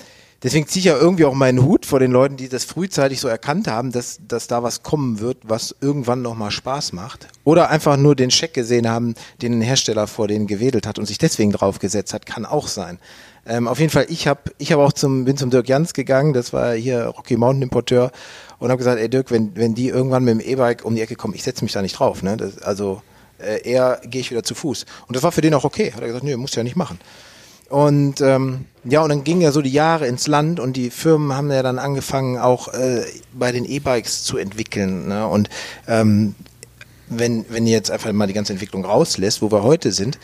[0.46, 3.28] deswegen ziehe ich ja irgendwie auch meinen Hut vor den Leuten, die das frühzeitig so
[3.28, 7.28] erkannt haben, dass, dass da was kommen wird, was irgendwann nochmal Spaß macht.
[7.44, 11.06] Oder einfach nur den Scheck gesehen haben, den ein Hersteller vor denen gewedelt hat und
[11.08, 13.00] sich deswegen draufgesetzt hat, kann auch sein.
[13.48, 16.34] Ähm, auf jeden Fall, ich habe ich hab auch zum, bin zum Dirk Jans gegangen,
[16.34, 18.12] das war hier Rocky Mountain Importeur
[18.60, 21.16] und habe gesagt, ey Dirk, wenn, wenn die irgendwann mit dem E-Bike um die Ecke
[21.16, 22.22] kommen, ich setze mich da nicht drauf.
[22.22, 22.38] Ne?
[22.38, 23.02] Das, also
[23.40, 24.86] äh, eher gehe ich wieder zu Fuß.
[25.08, 25.92] Und das war für den auch okay.
[25.92, 27.00] Hat er gesagt, nö, musst du ja nicht machen.
[27.70, 31.36] Und ähm, ja, und dann gingen ja so die Jahre ins Land und die Firmen
[31.36, 33.04] haben ja dann angefangen, auch äh,
[33.34, 35.08] bei den E-Bikes zu entwickeln.
[35.08, 35.28] Ne?
[35.28, 35.50] Und
[35.88, 36.36] ähm,
[37.08, 40.20] wenn, wenn ihr jetzt einfach mal die ganze Entwicklung rauslässt, wo wir heute sind,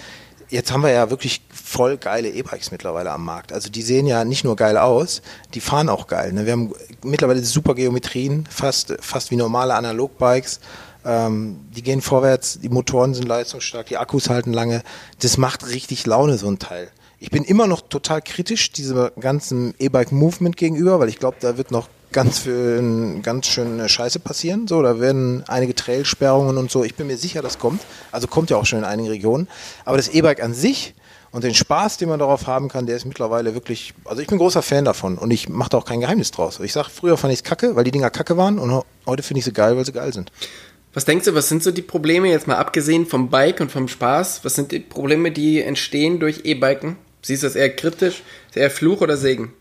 [0.50, 3.54] jetzt haben wir ja wirklich voll geile E-Bikes mittlerweile am Markt.
[3.54, 5.22] Also die sehen ja nicht nur geil aus,
[5.54, 6.34] die fahren auch geil.
[6.34, 6.46] Ne?
[6.46, 6.74] Wir haben
[7.04, 10.60] mittlerweile super Geometrien, fast, fast wie normale Analogbikes.
[11.04, 14.84] Ähm, die gehen vorwärts, die Motoren sind leistungsstark, die Akkus halten lange.
[15.20, 16.92] Das macht richtig Laune, so ein Teil.
[17.24, 21.70] Ich bin immer noch total kritisch diesem ganzen E-Bike-Movement gegenüber, weil ich glaube, da wird
[21.70, 24.68] noch ganz viel, ganz schön Scheiße passieren.
[24.68, 26.84] So, da werden einige Trailsperrungen und so.
[26.84, 27.84] Ich bin mir sicher, das kommt.
[28.12, 29.48] Also kommt ja auch schon in einigen Regionen.
[29.86, 30.96] Aber das E-Bike an sich
[31.30, 34.40] und den Spaß, den man darauf haben kann, der ist mittlerweile wirklich, also ich bin
[34.40, 36.60] großer Fan davon und ich mache da auch kein Geheimnis draus.
[36.60, 39.38] Ich sag, früher fand ich es kacke, weil die Dinger kacke waren und heute finde
[39.38, 40.32] ich sie geil, weil sie geil sind.
[40.96, 43.88] Was denkst du, was sind so die Probleme, jetzt mal abgesehen vom Bike und vom
[43.88, 46.98] Spaß, was sind die Probleme, die entstehen durch E-Biken?
[47.22, 48.24] Siehst du das eher kritisch?
[48.50, 49.54] Ist eher Fluch oder Segen?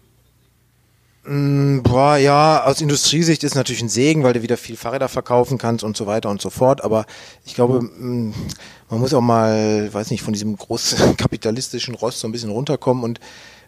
[1.23, 5.85] Boah, ja, aus Industriesicht ist natürlich ein Segen, weil du wieder viel Fahrräder verkaufen kannst
[5.85, 6.83] und so weiter und so fort.
[6.83, 7.05] Aber
[7.45, 8.35] ich glaube, mh,
[8.89, 13.05] man muss auch mal, weiß nicht, von diesem großen kapitalistischen Rost so ein bisschen runterkommen
[13.05, 13.21] und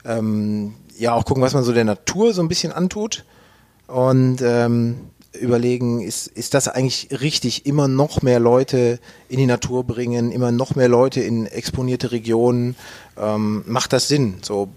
[0.07, 3.25] ähm, ja auch gucken, was man so der Natur so ein bisschen antut
[3.87, 9.85] und ähm, überlegen, ist, ist das eigentlich richtig, immer noch mehr Leute in die Natur
[9.85, 12.77] bringen, immer noch mehr Leute in exponierte Regionen,
[13.17, 14.35] ähm, macht das Sinn?
[14.43, 14.69] So,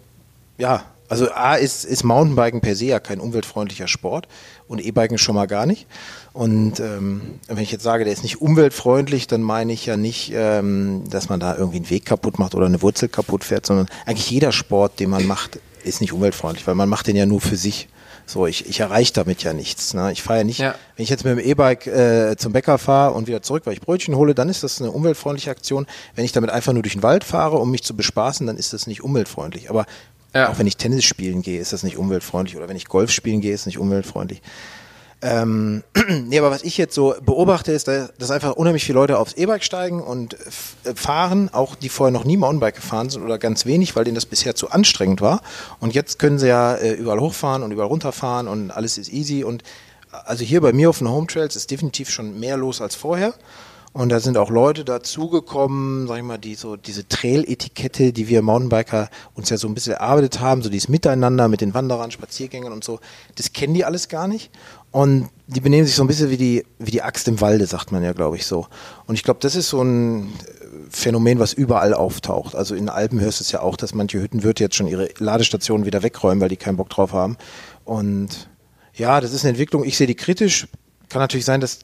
[0.58, 4.28] ja, Also A ist, ist Mountainbiken per se ja kein umweltfreundlicher Sport
[4.68, 5.86] und E-Biken schon mal gar nicht.
[6.34, 10.32] Und ähm, wenn ich jetzt sage, der ist nicht umweltfreundlich, dann meine ich ja nicht,
[10.34, 13.88] ähm, dass man da irgendwie einen Weg kaputt macht oder eine Wurzel kaputt fährt, sondern
[14.06, 17.42] eigentlich jeder Sport, den man macht, ist nicht umweltfreundlich, weil man macht den ja nur
[17.42, 17.88] für sich.
[18.28, 19.94] So, ich, ich erreiche damit ja nichts.
[19.94, 20.12] Ne?
[20.12, 20.76] Ich fahre ja nicht, Ja.
[20.96, 23.82] wenn ich jetzt mit dem E-Bike äh, zum Bäcker fahre und wieder zurück, weil ich
[23.82, 25.86] Brötchen hole, dann ist das eine umweltfreundliche Aktion.
[26.16, 28.74] Wenn ich damit einfach nur durch den Wald fahre, um mich zu bespaßen, dann ist
[28.74, 29.70] das nicht umweltfreundlich.
[29.70, 29.86] Aber
[30.34, 30.50] Ja.
[30.50, 32.58] auch wenn ich Tennis spielen gehe, ist das nicht umweltfreundlich.
[32.58, 34.42] Oder wenn ich Golf spielen gehe, ist es nicht umweltfreundlich.
[35.22, 35.84] Ähm,
[36.26, 39.64] nee, aber was ich jetzt so beobachte, ist, dass einfach unheimlich viele Leute aufs E-Bike
[39.64, 43.96] steigen und äh, fahren, auch die vorher noch nie Mountainbike gefahren sind oder ganz wenig,
[43.96, 45.42] weil denen das bisher zu anstrengend war.
[45.80, 49.44] Und jetzt können sie ja äh, überall hochfahren und überall runterfahren und alles ist easy.
[49.44, 49.64] Und
[50.12, 52.96] äh, also hier bei mir auf den Home Trails ist definitiv schon mehr los als
[52.96, 53.34] vorher.
[53.96, 58.42] Und da sind auch Leute dazugekommen, sag ich mal, die so diese Trail-Etikette, die wir
[58.42, 62.74] Mountainbiker uns ja so ein bisschen erarbeitet haben, so dieses Miteinander mit den Wanderern, Spaziergängern
[62.74, 63.00] und so,
[63.36, 64.52] das kennen die alles gar nicht.
[64.96, 67.92] Und die benehmen sich so ein bisschen wie die, wie die Axt im Walde, sagt
[67.92, 68.66] man ja, glaube ich, so.
[69.08, 70.30] Und ich glaube, das ist so ein äh,
[70.90, 72.56] Phänomen, was überall auftaucht.
[72.56, 75.86] Also in Alpen hörst du es ja auch, dass manche Hüttenwirte jetzt schon ihre Ladestationen
[75.86, 77.36] wieder wegräumen, weil die keinen Bock drauf haben.
[77.84, 78.48] Und
[78.94, 80.66] ja, das ist eine Entwicklung, ich sehe die kritisch.
[81.10, 81.80] Kann natürlich sein, dass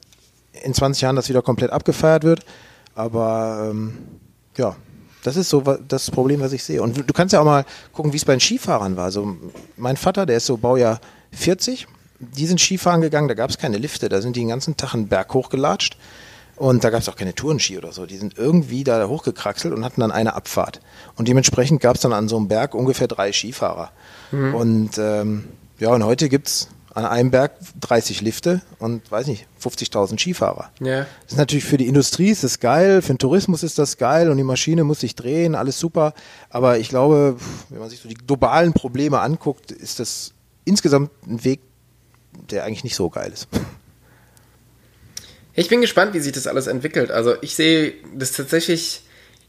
[0.62, 2.46] in 20 Jahren das wieder komplett abgefeiert wird.
[2.94, 3.98] Aber ähm,
[4.56, 4.74] ja,
[5.22, 6.80] das ist so das Problem, was ich sehe.
[6.80, 9.04] Und du kannst ja auch mal gucken, wie es bei den Skifahrern war.
[9.04, 9.36] Also
[9.76, 10.98] mein Vater, der ist so Baujahr
[11.32, 11.86] 40,
[12.22, 14.94] die sind Skifahren gegangen, da gab es keine Lifte, da sind die den ganzen Tag
[14.94, 15.96] einen Berg hochgelatscht.
[16.56, 18.06] Und da gab es auch keine Tourenski oder so.
[18.06, 20.80] Die sind irgendwie da hochgekraxelt und hatten dann eine Abfahrt.
[21.16, 23.90] Und dementsprechend gab es dann an so einem Berg ungefähr drei Skifahrer.
[24.54, 25.44] Und ähm,
[25.78, 30.70] ja, und heute gibt's an einem Berg 30 Lifte und weiß nicht, 50.000 Skifahrer.
[30.80, 31.06] Ja.
[31.22, 34.30] Das ist natürlich für die Industrie ist das geil, für den Tourismus ist das geil
[34.30, 36.12] und die Maschine muss sich drehen, alles super.
[36.50, 37.36] Aber ich glaube,
[37.70, 41.60] wenn man sich so die globalen Probleme anguckt, ist das insgesamt ein Weg,
[42.50, 43.48] der eigentlich nicht so geil ist.
[45.54, 47.10] Ich bin gespannt, wie sich das alles entwickelt.
[47.10, 49.02] Also ich sehe das tatsächlich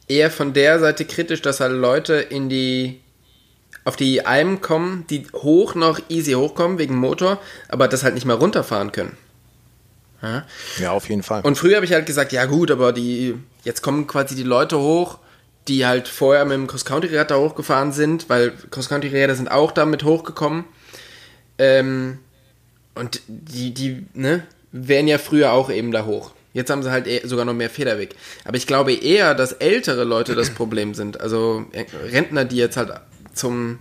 [0.08, 3.00] eher von der Seite kritisch, dass halt Leute in die
[3.86, 8.26] auf die Almen kommen, die hoch noch easy hochkommen wegen Motor, aber das halt nicht
[8.26, 9.18] mehr runterfahren können.
[10.22, 10.46] Ja?
[10.80, 11.42] Ja, auf jeden Fall.
[11.42, 14.80] Und früher habe ich halt gesagt, ja gut, aber die jetzt kommen quasi die Leute
[14.80, 15.20] hoch,
[15.68, 20.66] die halt vorher mit dem Cross-Country-Rad da hochgefahren sind, weil Cross-Country-Räder sind auch damit hochgekommen.
[21.58, 22.20] Ähm,
[22.96, 26.32] und die, die, ne, wären ja früher auch eben da hoch.
[26.54, 28.16] Jetzt haben sie halt eher, sogar noch mehr Federweg.
[28.46, 31.20] Aber ich glaube eher, dass ältere Leute das Problem sind.
[31.20, 32.92] Also äh, Rentner, die jetzt halt
[33.34, 33.80] zum,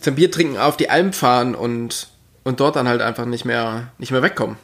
[0.00, 2.08] zum Biertrinken auf die Alm fahren und,
[2.42, 4.56] und dort dann halt einfach nicht mehr, nicht mehr wegkommen.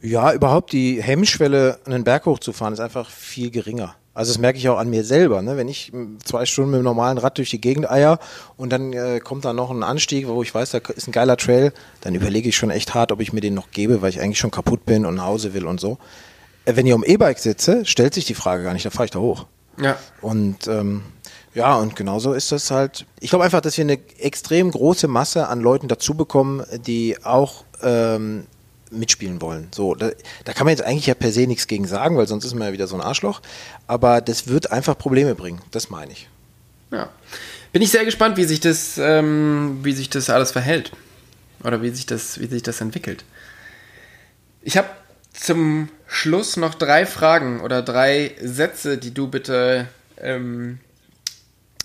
[0.00, 3.94] Ja, überhaupt die Hemmschwelle, einen Berg hochzufahren, ist einfach viel geringer.
[4.14, 5.40] Also das merke ich auch an mir selber.
[5.42, 5.56] Ne?
[5.56, 8.18] Wenn ich m, zwei Stunden mit dem normalen Rad durch die Gegend eier
[8.56, 11.36] und dann äh, kommt da noch ein Anstieg, wo ich weiß, da ist ein geiler
[11.36, 14.20] Trail, dann überlege ich schon echt hart, ob ich mir den noch gebe, weil ich
[14.20, 15.98] eigentlich schon kaputt bin und nach Hause will und so.
[16.64, 19.10] Äh, wenn ich am E-Bike sitze, stellt sich die Frage gar nicht, da fahre ich
[19.10, 19.46] da hoch.
[19.80, 19.96] Ja.
[20.20, 21.02] Und ähm,
[21.54, 23.06] ja, und genauso ist das halt.
[23.20, 27.64] Ich glaube einfach, dass wir eine extrem große Masse an Leuten dazu bekommen, die auch
[27.82, 28.46] ähm,
[28.92, 29.68] mitspielen wollen.
[29.74, 30.10] So, da,
[30.44, 32.68] da kann man jetzt eigentlich ja per se nichts gegen sagen, weil sonst ist man
[32.68, 33.40] ja wieder so ein Arschloch.
[33.86, 35.60] Aber das wird einfach Probleme bringen.
[35.70, 36.28] Das meine ich.
[36.90, 37.08] Ja.
[37.72, 40.92] Bin ich sehr gespannt, wie sich das, ähm, wie sich das alles verhält.
[41.64, 43.24] Oder wie sich das, wie sich das entwickelt.
[44.60, 44.88] Ich habe
[45.32, 49.88] zum Schluss noch drei Fragen oder drei Sätze, die du bitte.
[50.20, 50.78] Ähm,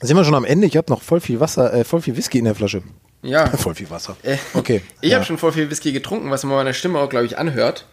[0.02, 0.68] Sind wir schon am Ende?
[0.68, 2.84] Ich habe noch voll viel Wasser, äh, voll viel Whisky in der Flasche.
[3.28, 3.46] Ja.
[3.58, 4.16] Voll viel Wasser.
[4.24, 4.82] Äh, Okay.
[5.02, 5.16] Ich ja.
[5.18, 7.86] habe schon voll viel Whisky getrunken, was man meiner Stimme auch, glaube ich, anhört.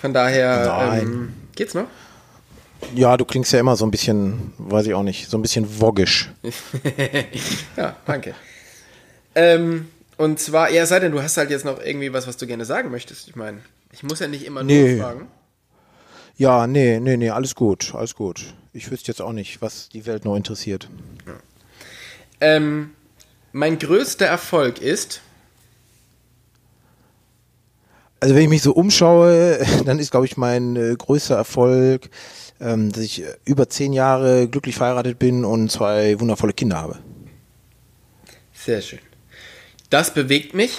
[0.00, 1.86] Von daher ähm, geht's noch.
[2.94, 5.80] Ja, du klingst ja immer so ein bisschen, weiß ich auch nicht, so ein bisschen
[5.80, 6.30] woggisch.
[7.76, 8.34] Ja, danke.
[9.34, 12.46] ähm, und zwar, ja, sei denn, du hast halt jetzt noch irgendwie was, was du
[12.46, 13.28] gerne sagen möchtest.
[13.28, 13.58] Ich meine,
[13.92, 14.94] ich muss ja nicht immer Nee.
[14.96, 15.26] nur fragen.
[16.36, 18.54] Ja, nee, nee, nee, alles gut, alles gut.
[18.72, 20.88] Ich wüsste jetzt auch nicht, was die Welt noch interessiert.
[22.40, 22.90] Ähm,
[23.52, 25.20] mein größter Erfolg ist.
[28.20, 32.10] Also wenn ich mich so umschaue, dann ist, glaube ich, mein äh, größter Erfolg,
[32.60, 36.98] ähm, dass ich äh, über zehn Jahre glücklich verheiratet bin und zwei wundervolle Kinder habe.
[38.52, 38.98] Sehr schön.
[39.88, 40.78] Das bewegt mich.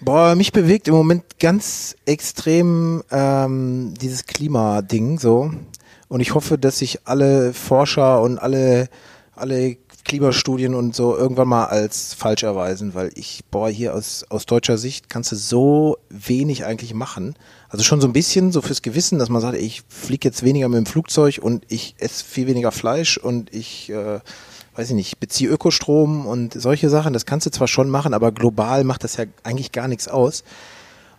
[0.00, 5.50] Boah, mich bewegt im Moment ganz extrem ähm, dieses Klimading so.
[6.08, 8.90] Und ich hoffe, dass sich alle Forscher und alle,
[9.34, 14.46] alle Klimastudien und so irgendwann mal als falsch erweisen, weil ich, boah, hier aus, aus
[14.46, 17.34] deutscher Sicht kannst du so wenig eigentlich machen.
[17.68, 20.68] Also schon so ein bisschen so fürs Gewissen, dass man sagt, ich fliege jetzt weniger
[20.68, 24.20] mit dem Flugzeug und ich esse viel weniger Fleisch und ich, äh,
[24.76, 27.12] weiß ich nicht, beziehe Ökostrom und solche Sachen.
[27.12, 30.44] Das kannst du zwar schon machen, aber global macht das ja eigentlich gar nichts aus.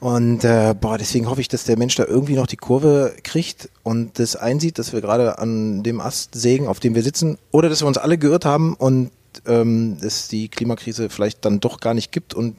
[0.06, 3.70] Und äh, boah, deswegen hoffe ich, dass der Mensch da irgendwie noch die Kurve kriegt
[3.82, 7.70] und das einsieht, dass wir gerade an dem Ast sägen, auf dem wir sitzen, oder
[7.70, 9.10] dass wir uns alle geirrt haben und
[9.48, 12.56] ähm, es die Klimakrise vielleicht dann doch gar nicht gibt und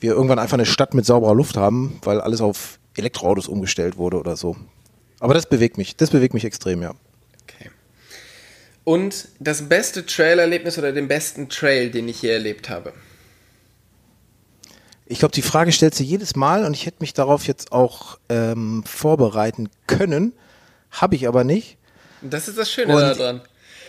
[0.00, 4.18] wir irgendwann einfach eine Stadt mit sauberer Luft haben, weil alles auf Elektroautos umgestellt wurde
[4.18, 4.56] oder so.
[5.20, 6.94] Aber das bewegt mich, das bewegt mich extrem, ja.
[7.42, 7.70] Okay.
[8.84, 12.94] Und das beste Trail-Erlebnis oder den besten Trail, den ich hier erlebt habe?
[15.06, 18.18] Ich glaube, die Frage stellt sie jedes Mal und ich hätte mich darauf jetzt auch
[18.28, 20.32] ähm, vorbereiten können,
[20.90, 21.76] habe ich aber nicht.
[22.22, 23.40] Das ist das Schöne Und- daran.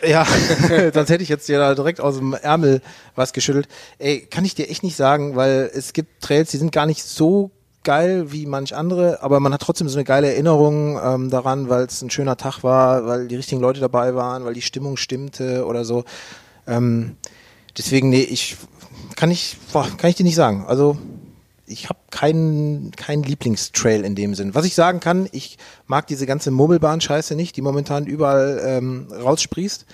[0.05, 0.25] Ja,
[0.93, 2.81] sonst hätte ich jetzt dir da direkt aus dem Ärmel
[3.15, 3.67] was geschüttelt.
[3.99, 7.03] Ey, kann ich dir echt nicht sagen, weil es gibt Trails, die sind gar nicht
[7.03, 7.51] so
[7.83, 11.85] geil wie manch andere, aber man hat trotzdem so eine geile Erinnerung ähm, daran, weil
[11.85, 15.65] es ein schöner Tag war, weil die richtigen Leute dabei waren, weil die Stimmung stimmte
[15.65, 16.03] oder so.
[16.65, 17.17] Ähm,
[17.77, 18.55] deswegen, nee, ich
[19.15, 20.65] kann ich, boah, kann ich dir nicht sagen.
[20.67, 20.97] Also
[21.65, 24.53] ich habe keinen keinen Lieblingstrail in dem Sinn.
[24.53, 25.57] Was ich sagen kann, ich
[25.87, 29.85] mag diese ganze Murmelbahn-Scheiße nicht, die momentan überall ähm, raussprießt.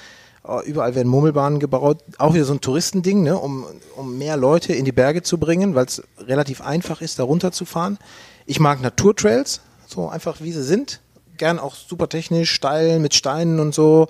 [0.47, 2.03] Äh, Überall werden Murmelbahnen gebaut.
[2.17, 3.65] Auch wieder so ein Touristending, ne, um,
[3.95, 7.97] um mehr Leute in die Berge zu bringen, weil es relativ einfach ist, da runterzufahren.
[8.45, 11.01] Ich mag Naturtrails, so einfach wie sie sind.
[11.38, 14.07] Gern auch super technisch, steil mit Steinen und so.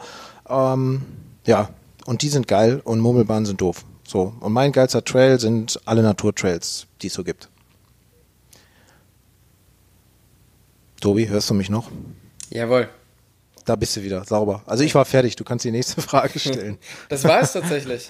[0.50, 1.04] Ähm,
[1.46, 1.70] ja,
[2.06, 3.86] und die sind geil und Murmelbahnen sind doof.
[4.10, 7.48] So, und mein geilster Trail sind alle Naturtrails, die es so gibt.
[11.00, 11.92] Tobi, hörst du mich noch?
[12.50, 12.90] Jawohl.
[13.66, 14.64] Da bist du wieder, sauber.
[14.66, 16.80] Also ich war fertig, du kannst die nächste Frage stellen.
[17.10, 18.10] Das war es tatsächlich.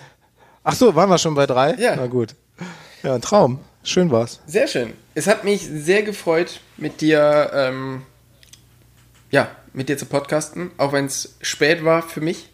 [0.63, 1.73] Ach so, waren wir schon bei drei?
[1.73, 1.97] Ja.
[1.97, 2.33] Na gut.
[3.03, 3.59] Ja, ein Traum.
[3.83, 4.39] Schön war's.
[4.47, 4.93] Sehr schön.
[5.15, 8.03] Es hat mich sehr gefreut, mit dir, ähm,
[9.31, 12.47] ja, mit dir zu podcasten, auch wenn es spät war für mich.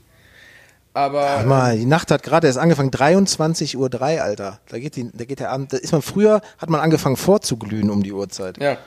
[0.96, 4.60] Aber Warte mal, die Nacht hat gerade erst angefangen, 23.03 Uhr, Alter.
[4.70, 7.90] Da geht, die, da geht der Abend, da ist man früher, hat man angefangen vorzuglühen
[7.90, 8.58] um die Uhrzeit.
[8.62, 8.78] ja.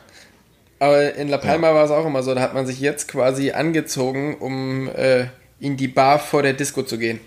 [0.81, 3.51] Aber in La Palma war es auch immer so, da hat man sich jetzt quasi
[3.51, 5.27] angezogen, um äh,
[5.59, 7.19] in die Bar vor der Disco zu gehen.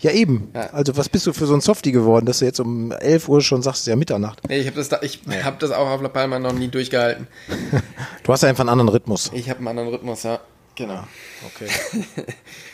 [0.00, 0.50] Ja, eben.
[0.54, 0.70] Ja.
[0.72, 3.42] Also was bist du für so ein Softie geworden, dass du jetzt um 11 Uhr
[3.42, 4.40] schon sagst, es ist ja Mitternacht.
[4.48, 7.28] Nee, ich habe das, da, ich hab das auch auf La Palma noch nie durchgehalten.
[8.24, 9.30] Du hast ja einfach einen anderen Rhythmus.
[9.34, 10.40] Ich habe einen anderen Rhythmus, ja.
[10.76, 11.04] Genau.
[11.54, 11.68] Okay.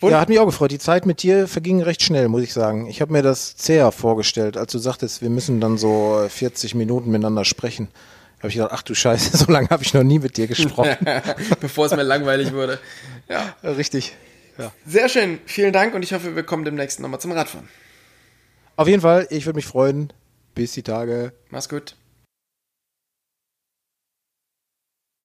[0.00, 0.70] Wund- ja, hat mich auch gefreut.
[0.70, 2.86] Die Zeit mit dir verging recht schnell, muss ich sagen.
[2.86, 7.10] Ich habe mir das zäher vorgestellt, als du sagtest, wir müssen dann so 40 Minuten
[7.10, 7.88] miteinander sprechen.
[8.38, 10.96] Habe ich gedacht, ach du Scheiße, so lange habe ich noch nie mit dir gesprochen.
[11.60, 12.78] Bevor es mir langweilig wurde.
[13.28, 13.54] Ja.
[13.62, 14.14] Ja, Richtig.
[14.58, 14.72] Ja.
[14.86, 15.38] Sehr schön.
[15.46, 17.68] Vielen Dank und ich hoffe, wir kommen demnächst nochmal zum Radfahren.
[18.76, 20.12] Auf jeden Fall, ich würde mich freuen.
[20.54, 21.32] Bis die Tage.
[21.50, 21.94] Mach's gut.